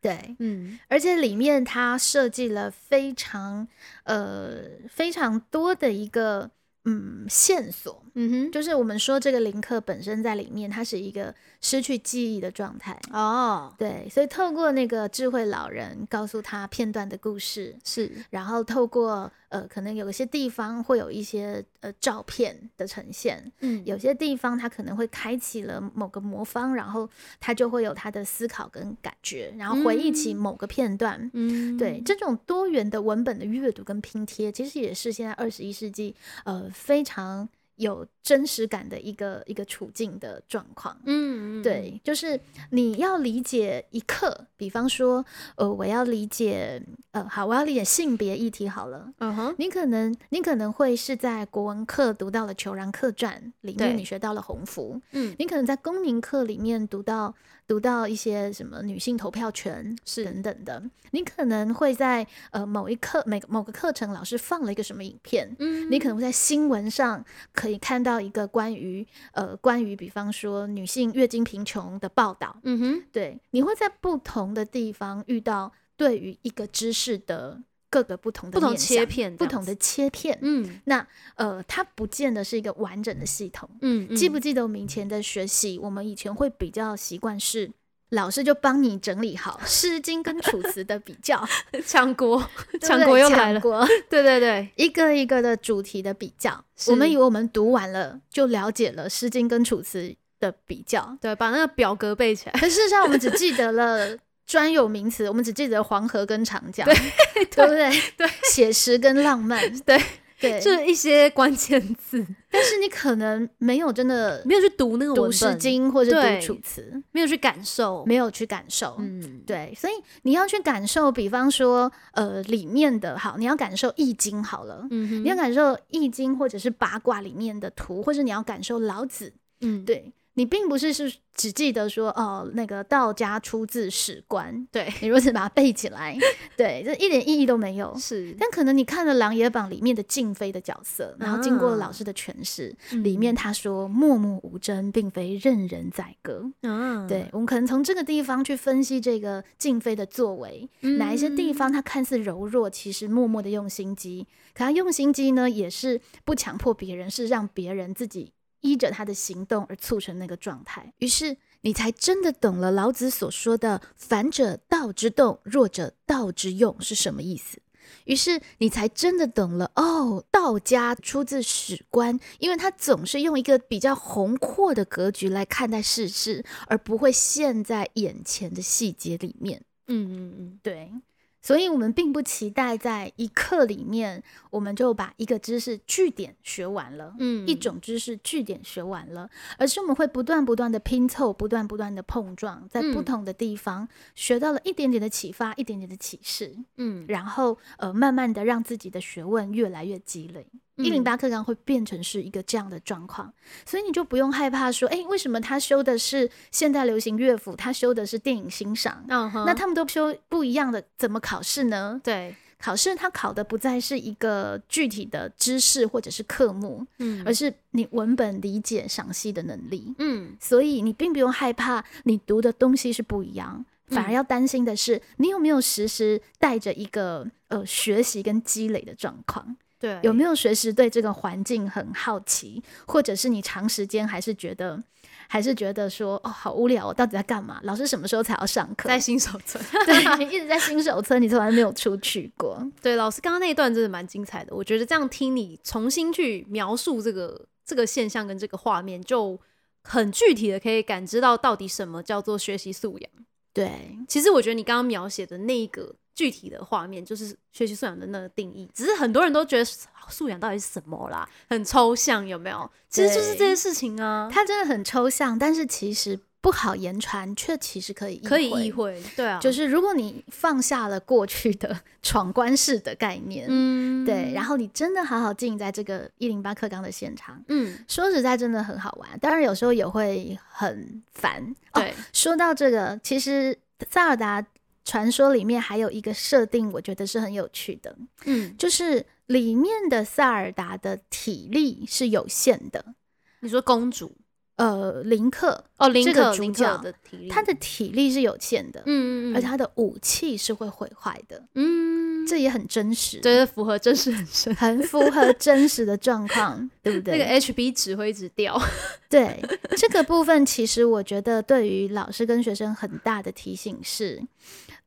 [0.00, 0.78] 对，嗯。
[0.88, 3.66] 而且里面它设计了非常
[4.04, 6.50] 呃非常多的一个
[6.84, 8.52] 嗯线索，嗯哼。
[8.52, 12.98] 就是我们说这个林克本身在里面，他是一个失去记忆的状态。
[13.12, 23.82] 哦，对，所以透过那个智慧老人告诉他片段的故事，是，然后透过呃，可能有一些地方会有一些呃照片的呈现，嗯。
[23.84, 27.08] 有些地方他可能会开启了某个魔方，然后
[27.40, 31.30] 他就会有他的思考跟感觉，然后回忆起某个片段。
[31.32, 40.96] 嗯对这种多元的文本的阅读跟拼贴，其实也是现在二十一世纪呃非常有真实感的一个一个处境的状况。
[41.06, 42.38] 嗯，嗯，对，就是
[42.70, 45.24] 你要理解一刻，比方说，
[45.56, 49.12] 呃，我要理解，呃，好，我要理解性别议题好了。
[49.18, 57.34] 嗯哼，你可能，你可能会是在国文课读到了《求然客传》里面，你学到了鸿福；嗯你可能在公民课里面读到
[57.68, 60.24] 读到一些什么女性投票权是。
[60.24, 60.82] 等等的。
[61.12, 65.90] 你可能会在呃某一课每某个课程老师放了一个什么影片，嗯。
[65.90, 80.38] 你可能会在新闻上可以看到一个关于呃关于比方说女性月经贫穷的报道，嗯哼，对，你会在不同的地方遇到对于一个知识的各个不同的不同切片，不同的，切片。
[80.42, 83.68] 嗯那呃，它不见得是一个完整的系统。
[83.80, 87.70] 嗯，记不记得我们以前的学习，我们以前会比较习惯是。
[88.12, 91.46] 老师就帮你整理好《诗经》跟《楚辞》的比较，
[91.84, 92.42] 强国，
[92.80, 93.60] 强国又来了，
[94.08, 96.64] 对对对，一个一个的主题的比较。
[96.86, 100.00] 我们以为我们读完了就了解了《诗经》跟《楚辞》
[100.40, 104.16] 的比较，对，把那个表格背起来，可事实上我们只记得了
[104.48, 107.90] 专有名词，我们只记得黄河跟长江，对 对不对？
[108.16, 110.02] 对，写实跟浪漫， 对
[110.40, 110.58] 对。
[110.58, 116.80] 就是一些关键字，但是你可能没有真的没有去读那个读《诗经》或者读《楚辞》，
[117.12, 118.96] 没有去感受，没有去感受。
[119.00, 119.92] 嗯，对，所以
[120.22, 136.16] 你要去感受，比方说，呃，里面的好，你要感受《易经》好了，嗯，你要感受《易经》或者是八卦里面的图，或者你要感受老子，嗯，对，你并不是是只记得说哦，那个道家出自史官，对你如此把它背起来，
[136.56, 137.92] 对，这一点意义都没有。
[137.98, 142.72] 是，但可能你看了《琅琊榜》里面的静妃的角色，然后经过老师的诠释，
[143.02, 146.48] 里面他说默默无争，并非任人宰割。
[146.62, 154.28] 嗯，对，我们可能从这个地方去分析这个静妃的作为，哪一些地方她看似柔弱，其实默默的用心机。
[154.54, 158.32] 可她用心机呢，也是不强迫别人，是让别人自己。
[158.60, 167.60] 依着他的行动而促成那个状态，于是你才真的懂了老子所说的“反者道之动，弱者道之用”是什么意思。
[168.04, 179.62] 于是你才真的懂了哦，道家出自史官，因为他总是用一个比较宏阔的格局来看待世事，而不会陷在眼前的细节里面。
[179.86, 180.92] 嗯嗯嗯，对。
[181.40, 200.48] 所以，我们并不期待在一课里面，我们就把一个知识据点学完了，嗯，一种知识据点学完了，而是我们会不断不断的拼凑，不断不断的碰撞，在不同的地方学到了一点点的启发，一点点的启示，嗯，然后呃，慢慢的让自己的学问越来越积累。
[200.78, 203.32] 一零八课纲会变成是一个这样的状况，
[203.66, 209.04] 所以你就不用害怕说，哎，为什么他修的是现代流行乐府，他修的是电影欣赏？
[209.08, 212.00] 那他们都修不一样的，怎么考试呢？
[212.04, 229.56] 对，考试他考的不再是一个具体的知识或者是科目，嗯，而是你文本理解赏析的能力，嗯，所以你并不用害怕你读的东西是不一样，反而要担心的是你有没有时时带着一个呃学习跟积累的状况。
[229.80, 234.82] 对，有没有随时对这个环境很好奇，或者是你长时间还是觉得，
[235.28, 237.60] 还是觉得说哦好无聊，哦到底在干嘛？
[237.62, 238.88] 老师什么时候才要上课？
[238.88, 242.60] 在新手村，对你一直在新手村，你从来没有出去过。
[242.82, 249.38] 对，老师刚刚那一段真的蛮精彩的，我觉得这样听你重新去描述这个这个现象跟这个画面，就
[249.84, 253.10] 很具体的可以感知到到底什么叫做学习素养。
[253.52, 255.94] 对，其实我觉得你刚刚描写的那一个。
[256.18, 259.64] 具体的画面就是学习素养的那个定义，只是很多人都觉得
[260.08, 262.68] 素养到底是什么啦，很抽象，有没有？
[262.90, 269.00] 其实就是这些事情啊，它真的很抽象，但是其实不好言传，却其实可以可以意会。
[269.14, 281.54] 对啊，就是如果你放下了过去的 闯关式的概念，嗯，对，然后你真的好好静在这个一零八课纲的现场，嗯，说实在真的很好玩，当然有时候也会很烦。
[281.74, 283.56] 对，说到这个，其实
[283.88, 284.44] 塞尔达。
[284.88, 292.94] 传说里面还有一个设定，我觉得是很有趣的，嗯，就是里面的萨尔达的体力是有限的。
[293.40, 294.16] 你说公主，
[294.56, 301.97] 呃，林克哦，林克主角的体力，他的体力是有限的，嗯嗯嗯，而且他的武器是会毁坏的，嗯，
[302.28, 307.16] 这也很真实，对，符合真实很深，很符合真实的状况， 对不对？
[307.16, 308.60] 那个 HB 值会一直掉，
[309.08, 309.42] 对，
[309.76, 314.22] 这个部分其实我觉得对于老师跟学生很大的提醒是。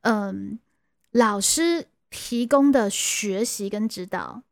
[0.02, 0.58] 嗯，
[1.12, 4.42] 老师提供的学习跟指导，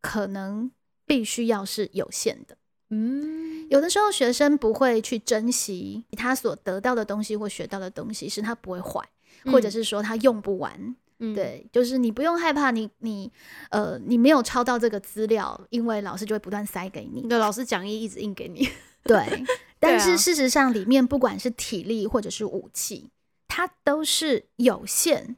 [0.00, 0.70] 可能
[1.04, 2.56] 必须要是有限的。
[2.88, 9.02] 嗯，有的时候学生不会去珍惜他所得到的东西或学到的东西，是他不会坏，
[9.44, 10.96] 或者是说他用不完。
[11.18, 13.30] 嗯，对，就是你不用害怕，你你
[13.70, 17.22] 呃，你没有抄到这个资料，因为老师就会不断塞给你。
[17.28, 18.68] 对，老师讲义一直印给你。
[19.04, 19.44] 对，
[19.78, 23.10] 但是事实上里面不管是体力或者是武器。
[23.48, 25.36] 它都是有限、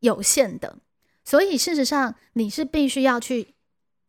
[0.00, 0.78] 有限的，
[1.24, 3.54] 所以事实上你是必须要去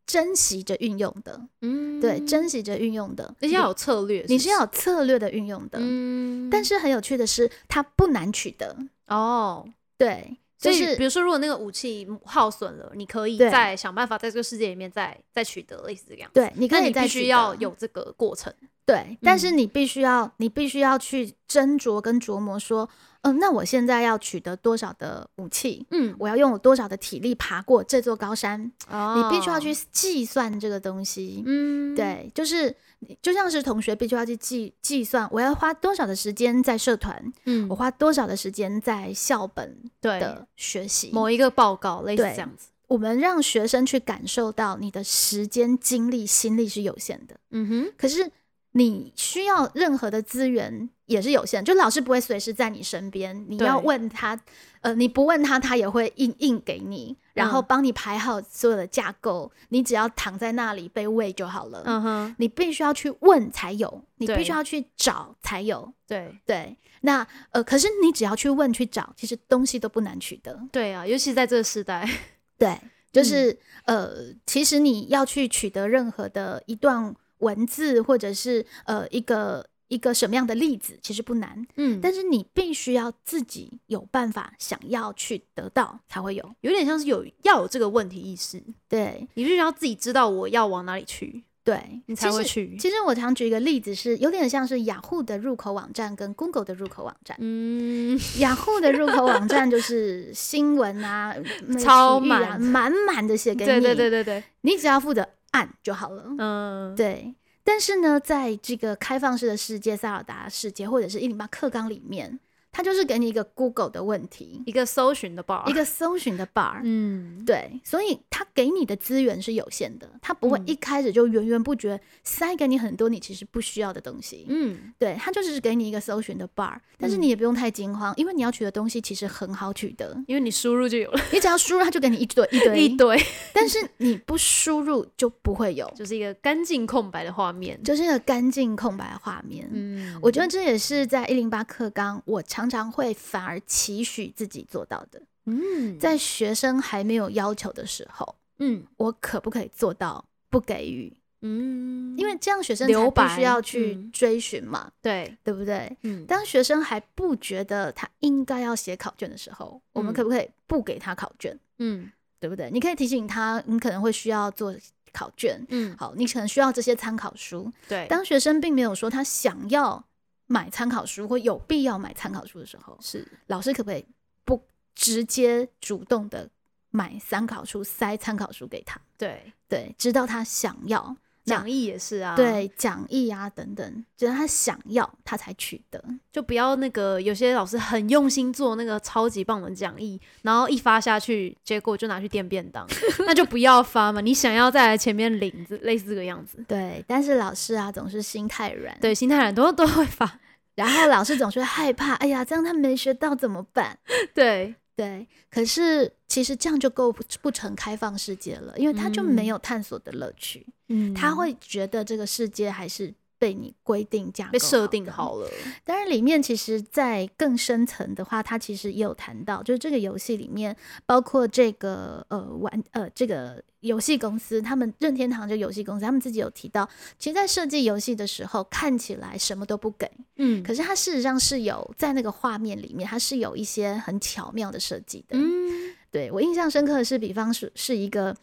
[0.07, 6.49] 珍惜着运用的，嗯，对，珍惜着运用的，你是要有策略，你是要有策略的运用的，嗯。
[6.49, 8.76] 但是很有趣的是，它不难取得
[9.07, 18.53] 哦，对，就是比如说，如果那个武器耗损了，你可以再想办法在这个世界里面再再取得类似这样，对，你可以必须要有这个过程，
[18.86, 22.88] 对，但是你必须要，你必须要去斟酌跟琢磨说。
[23.24, 25.86] 嗯，那我现在要取得多少的武器？
[25.91, 28.72] 嗯，我要用我多少的体力爬过这座高山？
[28.89, 31.43] 哦，你必须要去计算这个东西。
[31.45, 32.76] 嗯，对，就是
[33.21, 37.33] 就像是同学必须要去计计算，我要花多少的时间在社团？
[37.45, 41.09] 嗯，我花多少的时间在校本的学习？
[41.13, 42.67] 某一个报告类似这样子。
[42.87, 47.35] 我们让学生去感受到你的时间、精力、心力是有限的。
[47.51, 48.31] 嗯哼，可是。
[48.73, 53.45] 你需要任何的资源也是有限，就老师不会随时在你身边。
[53.49, 54.39] 你要问他，
[54.80, 59.51] 呃，你不问他，他也会硬硬给你，然后帮你排好所有的架构。
[59.70, 61.84] 你只要躺在那里被喂就好了。
[61.86, 65.93] 嗯哼，你必须要去问才有，你必须要去找才有。
[66.07, 70.57] 对对，那呃，可是你只要去问去找，其实东西都不难取得。
[70.72, 72.07] 对啊，尤其在这个时代，
[72.57, 72.78] 对，
[73.12, 74.09] 就是呃，
[74.45, 77.14] 其实你要去取得任何的一段。
[77.41, 86.55] 文字或者是呃一个一个什么样的例子，其实不难，嗯，但是你必须要自己有办法想要去得到才会有。
[86.61, 89.27] 有点像是有要有这个问题意识，对。
[89.33, 92.77] 你必须要自己知道我要往哪里去，对，你才会去。
[92.77, 97.35] 其实我常举一个例子是，有点像是雅虎的入口网站跟 Google 的入口网站。
[97.41, 101.35] 嗯，雅虎的入口网站就是新闻啊，
[101.83, 102.61] 超育啊满。
[102.61, 106.23] 满满的写给你，对对对对对，你只要负责按就好了。
[106.37, 112.39] 嗯，对，但是呢，在这个开放式的世界、塞尔达世界或者是一零八课纲里面，
[112.72, 116.80] 它就是给你一个 Google 的问题，一个搜寻的 bar，一个搜寻的 bar。
[116.84, 124.45] 嗯，对，所以它给你的资源是有限的，它不会嗯一开始就源源不绝塞给你很多你其实不需要的东西。
[124.49, 133.19] 嗯，对，它就是给你一个搜寻的 bar，但是嗯你也不用太惊慌，因为你要取的东西其实很好取得，因为你输入就有了你只要输入，它就给你一堆一堆， 一堆，
[133.53, 137.78] 但是你不输入就不会有， 就是一个干净空白的画面。
[137.84, 139.67] 就是一个干净空白的画面。
[139.72, 145.22] 嗯，我觉得这也是在一零八课纲，我常常常会反而期许自己做到的。
[145.45, 151.12] 嗯，在学生还没有要求的时候，嗯我可不可以做到不给予？
[151.43, 155.97] 嗯，因为这样学生才必须要去嗯追寻嘛，对，对不对？
[156.03, 161.57] 嗯，当学生还不觉得他应该要写考卷的时候，我们嗯可不可以不给他考卷？
[161.80, 162.70] 嗯对不对？
[162.72, 164.76] 你可以提醒他，你可能会需要做
[165.12, 165.64] 考卷。
[165.70, 167.72] 嗯，好，你可能需要这些参考书。
[167.88, 170.03] 对，当学生并没有说他想要
[170.51, 174.05] 买参考书或有必要买参考书的时候，是老师可不可以
[174.43, 176.49] 不直接主动的
[176.89, 178.99] 买参考书塞参考书给他？
[179.17, 186.03] 对，对，直到他想要，那讲义也是啊，，对讲义啊等等，直到他想要，他才取得。
[186.31, 192.87] 就不要那个有些老师很用心做那个超级棒的讲义，然后一发下去，结果就拿去垫便当，
[193.25, 194.21] 那就不要发嘛。
[194.21, 196.63] 你想要再来前面领子，类似这个样子。
[196.67, 200.39] 对，但是老师啊总是心太软，，对，心太软都都会发。
[200.75, 203.99] 然后老师总是会害怕，哎呀，这样他没学到怎么办？
[204.33, 209.47] 对，对，可是其实这样就构不不成开放世界了，因为他就没嗯。
[209.47, 211.11] 有探索的乐趣，嗯。
[211.11, 213.11] 他会觉得这个世界还是
[213.41, 215.03] 被你规定架构被设定。
[215.09, 215.49] 好了。
[215.83, 220.77] 当然，里面其实，在更深层的话，它其实也有谈到，就是这个游戏里面，
[221.07, 226.87] 包括这个呃玩呃这个游戏公司，他们任天堂这个游戏公司，他们自己有提到，
[227.17, 235.35] 其实，在设计游戏的时候，看起来什么都不给，嗯可是它事实上是有在那个画面里面，它是有一些很巧妙的设计的。
[235.35, 238.35] 嗯对我印象深刻的是，比方是是一个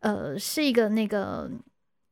[0.00, 1.50] 呃，是一个那个，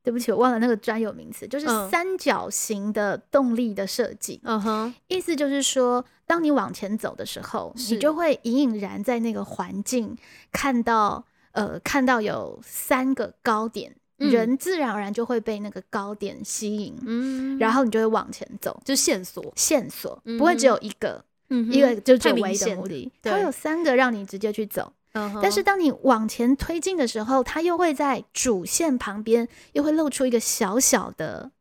[0.03, 1.88] 对不起，我忘了那个专有名词，就是嗯。
[1.88, 4.40] 三角形的动力的设计。
[4.44, 10.16] 嗯哼，意思就是说，当你往前走的时候，你就会隐隐然在那个环境
[10.50, 14.30] 看到呃，看到有三个高点，嗯。
[14.30, 18.80] 人自然而然就会被那个高点吸引，嗯，然后你就会往前走。
[18.84, 24.92] 就线索，线索不会只有一个，嗯一个就只太有唯一的它会有三个让你直接去走。
[25.13, 31.53] 嗯但是当你往前推进的时候，它又会在主线旁边又会露出一个小小的、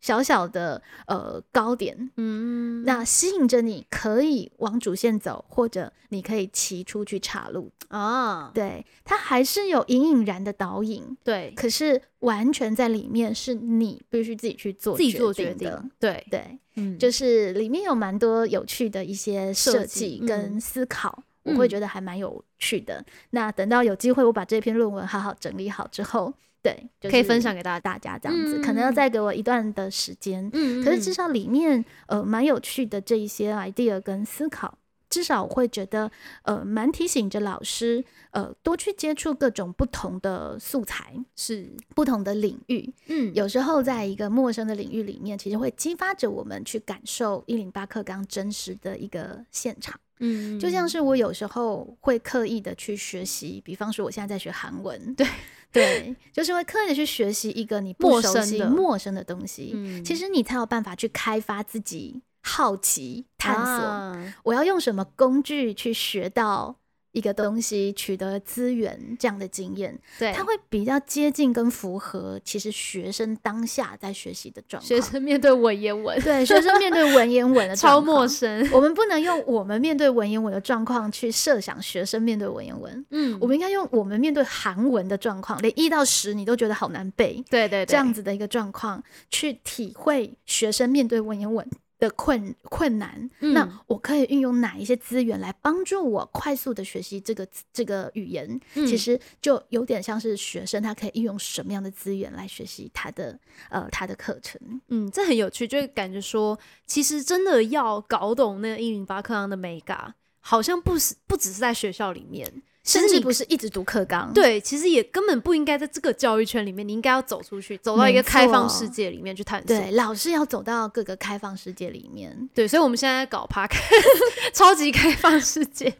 [0.00, 7.72] 小小的呃高点，嗯，那吸引着你可以往主线走，或者你可以骑出去岔路。
[7.88, 15.84] 啊，对，它还是有隐隐然的导引，对，可是完全在里面是你必须自己去做自己做决定的。
[16.00, 23.04] 对，对，嗯，就是里面有蛮多有趣的一些设设计计跟嗯思考，我会嗯觉得还蛮有趣的。
[23.30, 26.32] 那等到有机会我把这篇论文好好整理好之后，
[26.62, 27.80] 对，就是可以分享给大家。
[27.80, 30.48] 大家这样子，可能要嗯再给我一段的时间。
[30.52, 34.78] 嗯可是至少里面呃蛮有趣的这一些 idea 跟思考。
[35.08, 36.10] 至少我会觉得，
[36.42, 42.92] 呃，蛮提醒着老师，呃，多去接触各种不同的素材、是，不同的领域。
[43.06, 49.98] 嗯，有时候在一个陌生的领域里面，其实会激发着我们去感受一零八课纲真实的一个现场。
[50.18, 55.26] 嗯，就像是我有时候会刻意的去学习，比方说我现在在学韩文，对
[55.72, 59.72] 对，就是会刻意的去学习一个你不陌熟悉、陌生的东西。
[59.74, 63.64] 嗯，其实你才有办法去开发自己好奇、探索。
[63.64, 66.76] 啊我要用什么工具去学到
[67.16, 74.86] 一个东西，取得资源这样的经验，对，它会比较接近跟符合其实学生当下在学习的状况。
[74.86, 78.68] 学生面对文言文，对学生面对文言文的 超陌生。
[78.70, 91.66] 我们不能用我们面对文言文的状况去设想学生面对文言文，嗯我们应该用我们面对韩文的状况，连一到十你都觉得好难背，对对对，这样子的一个状况去体会学生面对文言文
[91.98, 98.60] 的困困难，那我可以运用哪一些资源来帮助我快速的学习这个这个语言？
[98.74, 103.38] 其实就有点像是学生他可以运用什么样的资源来学习他的
[103.70, 104.60] 呃他的课程。
[104.88, 112.62] 嗯，这很有趣，就感觉说，其实真的要搞懂那个一零八课堂的美感，好像不是不只是在学校里面。
[112.86, 119.66] 甚至不是一直读课纲，对，其实也根本不应该在这个教育圈里面，你应该要走出去，走到一个开放世界里面去探索。
[119.66, 122.48] 对，老师要走到各个开放世界里面。
[122.54, 123.68] 对，所以我们现在搞 p a
[124.54, 125.92] 超级开放世界。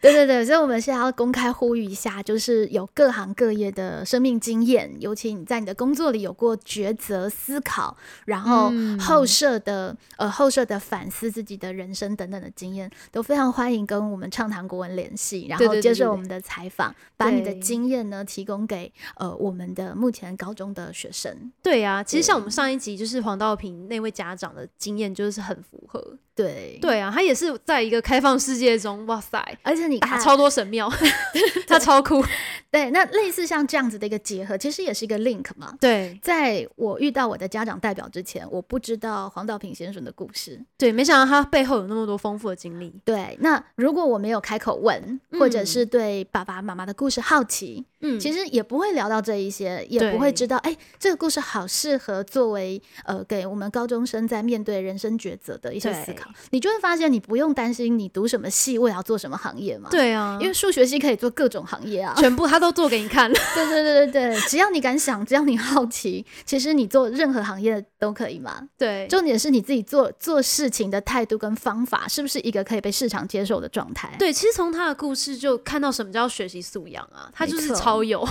[0.00, 16.31] 对对对，所以我们现在要公开呼吁一下，就是有各行各业的生命经验，尤其你在你的工作里有过抉择、思考，然后后设的呃后设的反思自己的人生等等的经验，都非常欢迎跟我们畅谈国文联系，然后接受我们。
[16.32, 21.52] 的采访，把你的经验呢提供给呃我们的目前高中的学生。
[21.62, 26.16] 对啊，其实像我们上一集就是黄道平那位家长的经验，就是很符合。
[26.42, 29.38] 对对啊，他也是在一个开放世界中，哇塞！
[29.62, 30.90] 而且你看超多神庙，
[31.66, 32.24] 他超酷。
[32.70, 35.74] 对，那类似像这样子的一个结合，其实也是一个 link 嘛。
[35.78, 40.58] 对，在我遇到我的家长代表之前，我不知道黄道平先生的故事。
[40.78, 42.94] 对，没想到他背后有那么多丰富的经历。
[43.04, 47.84] 对，那如果我没有开口问，或者是对爸爸妈妈的故事好奇。
[48.04, 56.28] 嗯，其实也不会聊到这一些，也不会知道，哎，这个故事好适合作为呃给我们高中生在面对人生抉择的一些思考。
[56.50, 59.88] 你就会发现，你不用担心你读什么系，未来要做什么行业嘛。
[59.90, 63.32] 对啊，因为数学系可以做各种行业啊，全部他都做给你看。
[63.54, 68.68] 对对对对对，只要你敢想，只要你好奇，其实你做任何行业都可以嘛。
[68.76, 74.14] 对，重点是你自己做做事情的态度跟方法，是不是一个可以被市场接受的状态？
[74.18, 78.02] 对，其实从他的故事就看到什么叫学习素养啊，他就是超。
[78.02, 78.26] 有，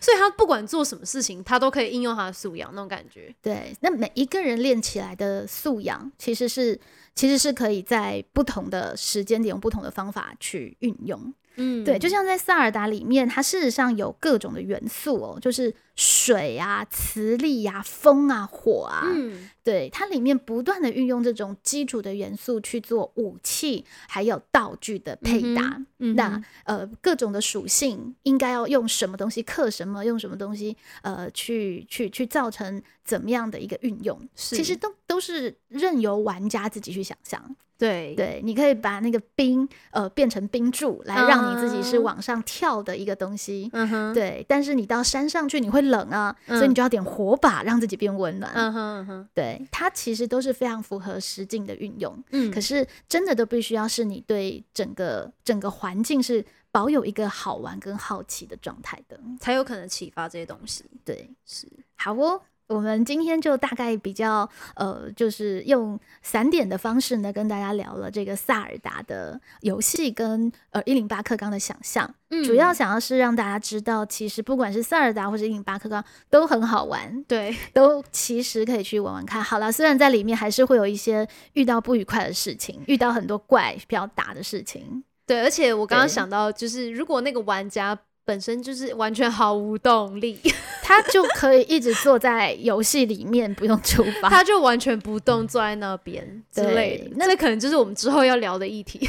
[0.00, 3.34] 所以他不管做什么事情，他都可以应用他的素养那种感觉。
[3.40, 6.78] 对，那每一个人练起来的素养，其实是
[7.14, 11.32] 其实是可以在不同的时间点用不同的方法去运用。
[11.56, 25.80] 嗯，对，就像在萨尔达里面，它事实上有各种的元素哦，就是水啊、磁力呀、风啊、火啊，嗯，对，它里面不断的运用这种基础的元素去做武器还有道具的配搭。
[25.98, 37.54] 那呃，各种的属性应该要用什么东西克什么，用什么东西呃去去去造成怎么样的一个运用，其实都都是任由玩家自己去想象。
[37.80, 43.70] 对对，你可以把那个冰呃变成冰柱，来让你自己是往上跳的一个东西。
[43.72, 44.44] 嗯哼，对。
[44.46, 48.52] 但是你到山上去，你会冷啊，所以你就要点火把，让自己变温暖。
[48.54, 52.22] 嗯哼哼，对，它其实都是非常符合实境的运用。
[52.32, 60.84] 嗯，可是真的都必须要是你对整个整个环境是保有一个好玩跟好奇的状态的，才有可能启发这些东西。
[61.04, 61.66] 对，是
[61.96, 62.42] 好哦。
[62.70, 72.08] 我们今天就大概比较呃，就是用散点的方式呢，跟大家聊了这个萨尔达的游戏跟呃一零八克刚的想象。
[72.30, 79.42] 嗯，主要想要是让大家知道，其实不管是萨尔达或者一零八克刚都很好玩，对，都其实可以去玩玩看。
[79.42, 85.02] 好了，虽然在里面还是会有一些遇到不愉快的事情，遇到很多怪比较打的事情。
[85.26, 87.98] 对，而且我刚刚想到，就是如果那个玩家。
[88.24, 90.38] 本身就是完全毫无动力，
[90.82, 97.10] 他就可以一直坐在游戏里面不用出发，他就完全不动坐在那边之类的。
[97.16, 99.08] 那可能就是我们之后要聊的议题。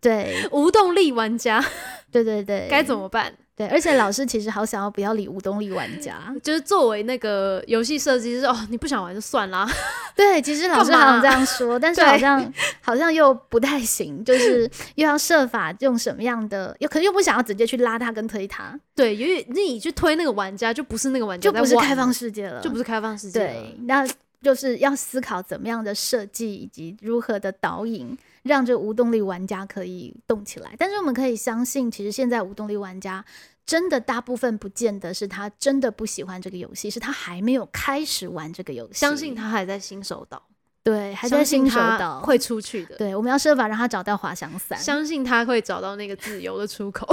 [0.00, 1.64] 对， 无动力玩家，
[2.10, 3.32] 对对对，该怎么办？
[3.66, 9.68] 对，而且老师其实好想要不要理无动力玩家， 就是作为那个游戏设计师哦，你不想玩就算啦。
[10.16, 18.78] 对，其实老师好像这样说，但是好像好像又不太行，就是 又要设法用什么样的，又可能又不想要直接去拉他跟推他。
[18.94, 23.40] 对，因为你去推那个玩家，就不是那个玩家，就不是开放世界了，就不是开放世界。
[23.40, 24.06] 对，那
[24.42, 28.16] 就是要思考怎么样的设计以及如何的导引。
[28.42, 33.24] 让这无动力玩家可以动起来，但是我们可以相信，其实现在无动力玩家
[33.64, 40.42] 真的大部分不见得是他真的不喜欢这个游戏，是他还没有开始玩这个游戏，相信他还在新手岛，
[40.82, 42.20] 对，还在新手岛。
[42.20, 47.06] 会出去的，对，我们要设法让他找到滑翔伞，相信他会找到那个自由的出口，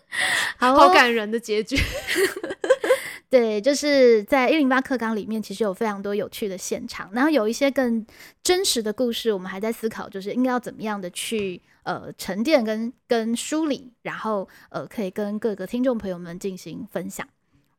[0.58, 1.76] 好好感人的结局。
[3.28, 8.06] 对，就是在一零八课纲里面，其实有非常多有趣的现场，然后有一些更
[8.42, 17.26] 真实的故事，我们还在思考，就是应该要怎么样的去呃沉淀跟跟梳理，然后呃可以跟各个听众朋友们进行分享。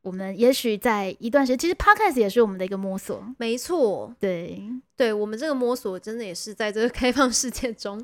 [0.02, 4.60] 我们也许在一段时间，其实 podcast 也是我们的一个摸索，没错，对，
[4.96, 8.02] 对我们这个摸索真的也是在这个开放世界中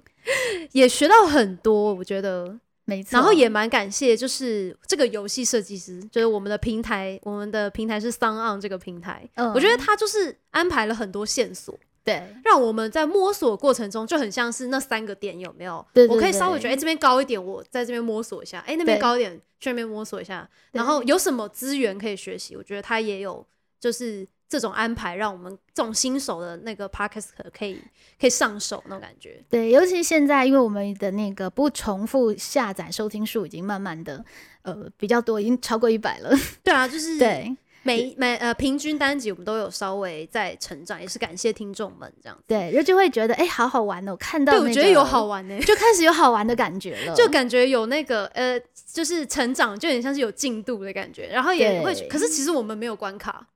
[0.73, 2.61] 也学到很多，我觉得。
[2.87, 11.75] 没错，然后也蛮感谢，就是这个游戏设计师，就是我们的平台，我们的平台是 s o n On 这个平台，嗯，我觉得他就是安排了很多线索，
[12.05, 15.85] 对，让我们在摸索过程中就很像是那三个点有没有？
[16.09, 22.55] 我可以稍微对觉得，哎、这边高一点，我在这边摸索一下，哎、那边高一点，去那边摸索一下，然后有什么资源可以学习？
[22.55, 23.47] 我觉得他也有，
[23.81, 27.81] 就是这种安排，让我们这种新手的那个 podcast 可以
[28.21, 29.43] 可以上手那种感觉。
[29.49, 34.23] 对，尤其现在，因为我们的那个不重复下载收听数已经慢慢的
[34.63, 36.31] 呃比较多，已经超过一百了。
[36.63, 42.43] 对啊，就是对每每呃平均单集我们都有稍微在成长，也是感谢听众们这样子。
[42.49, 48.59] 对，就就会觉得哎、好好玩哦，看到、对，那个、我觉得有好，玩呢、就开始有好玩的感觉了，就感觉有那个呃，
[48.93, 53.47] 就是成长，就有点像是有进度的感觉，然后也会对，可是其实我们没有关卡，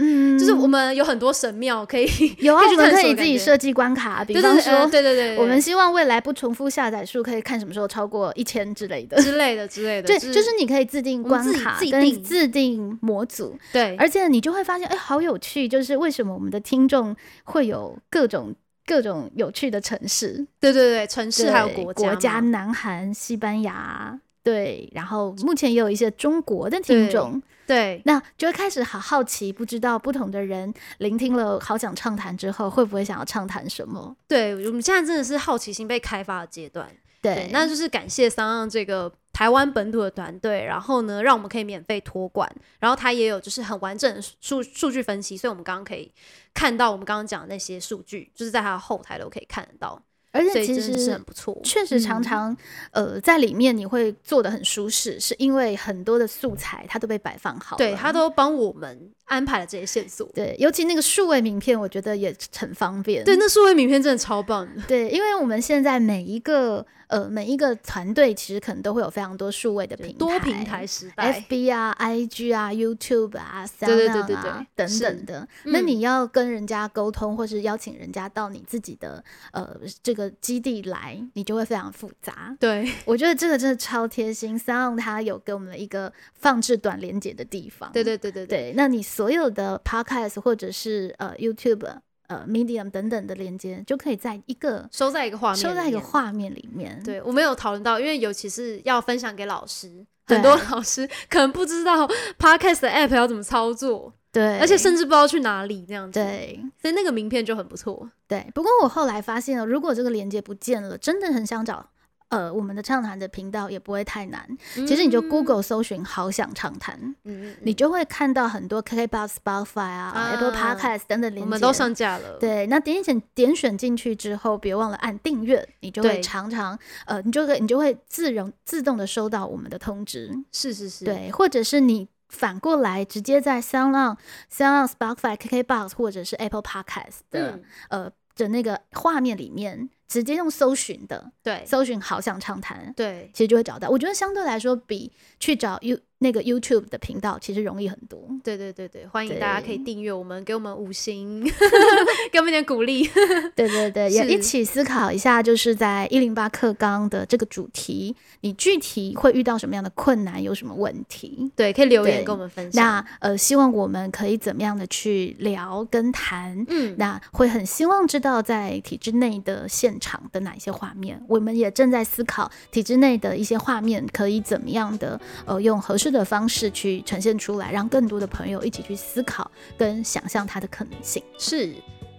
[0.00, 2.08] 嗯，就是我们有很多神庙可以
[2.40, 9.20] 有啊，我们可以自己设计关卡，比方说，呃对对对，对我们希望未来不重复下载数可以看什么时候超过一千之类的。
[9.22, 12.70] 之类的之类的，对，就是你可以自定关卡跟自定。
[13.02, 15.66] 模组，对，而且你就会发现，哎、好有趣！
[15.66, 18.54] 就是为什么我们的听众会有各种
[18.86, 34.16] 各种有趣的城市，对对对，城市还有对国国家南韩、西班牙，对，然后目前也有一些中国的听众，对那就会开始好好奇，不知道不同的人聆听了《好想畅谈》之后，会不会想要畅谈什么？
[34.26, 36.88] 对，我们现在真的是好奇心被开发的阶段。
[37.22, 46.10] 对对，，那就是感谢三浪这个台湾本土的团队，然后呢，让我们可以免费托管，然后他也有就是很完整的数数据分析，所以我们刚刚可以
[46.54, 51.58] 看到我们刚刚讲的那些数据，就是在他的后台都可以看得到，而且其实很不错。
[51.64, 52.56] 确实常嗯常、
[52.92, 60.28] 呃在里面你会做的很舒适，是因为很多的素材它都被摆放好，对它都帮我们安排了这些线索。
[60.34, 63.24] 对，尤其那个数位名片，我觉得也很方便。
[63.24, 64.82] 对，那数位名片真的超棒的。
[64.86, 75.48] 对，因为我们现在每一个呃每一个团队其实可能都会有非常多数位的平台，多平台时代，FB 啊、IG 啊、YouTube 啊、对对对对啊对等等的。
[75.64, 82.56] 那嗯你要跟人家沟通，或是邀请人家到你自己的呃这个基地来，你就会非常复杂。
[82.60, 87.90] 对我觉得这个真的超贴心，Sound 它有给我们一个放置短连接的地方。
[87.92, 91.98] 对对对对对对，那你所有的 Podcast 或者是呃 YouTube、
[92.30, 95.98] 呃 Medium 等等的连接，就可以在一个收在一个画面，收在一个。
[95.98, 97.00] 画面里面。
[97.04, 102.08] 对，我们有讨论到，因为尤其是要分享给老师，很多老师可能不知道
[102.38, 108.08] podcast 的 app 要怎么操作，对，而且甚至不知道去哪里这样子。，对所以那个名片就很不错。
[108.28, 108.46] 对。
[108.54, 111.90] 不过我后来发现了，如果这个连接不见了，真的很想找。
[112.30, 117.14] 呃，我们的畅谈的频道也不会太难，其实你就 Google 搜寻“好想畅谈”，
[117.62, 122.38] 你就会看到很多 KKBox、Spotify 啊、啊 Apple Podcast 等等连接，我们都上架了。
[122.38, 134.16] 对，那点选点选进去之后，别忘了按订阅，你就会常常呃，你就会你就会自容自动的收到我们的通知，是是是，对，或者是你反过来直接在 Sound On、
[134.48, 141.64] Sound On、Spotify、KKBox 或者是 Apple Podcast 的、嗯，呃的那个画面里面，直接用搜寻的对。
[141.64, 143.88] 搜寻“好想畅谈”，对，其实就会找到。
[143.88, 148.20] 我觉得相对来说，比去找 You 那个 YouTube 的频道其实容易很多。
[148.44, 151.42] 对对对对，欢迎大家可以订阅我们，给我们五星，
[152.30, 153.08] 给我们一点鼓励。
[153.56, 161.50] 对对对，也一起思考一下，就是在一零八课纲的这个主题，你具体会遇到什么样的困难，有什么问题？
[161.56, 162.84] 对，可以留言对跟我们分享。
[162.84, 166.64] 那呃，希望我们可以怎么样的去聊跟谈？
[166.68, 181.22] 嗯，那会很希望知道在体制内的现场的哪一些画面，我们也正在思考体制内的一些画面可以怎么样的呃用合适的方式去呈现出来，让更多的朋友一起去思考跟想象它的可能性。
[181.38, 181.72] 是。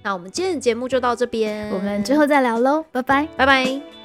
[0.04, 3.28] 那我们今天的节目就到这边，我们之后再聊喽，拜拜。
[3.38, 4.01] 拜拜。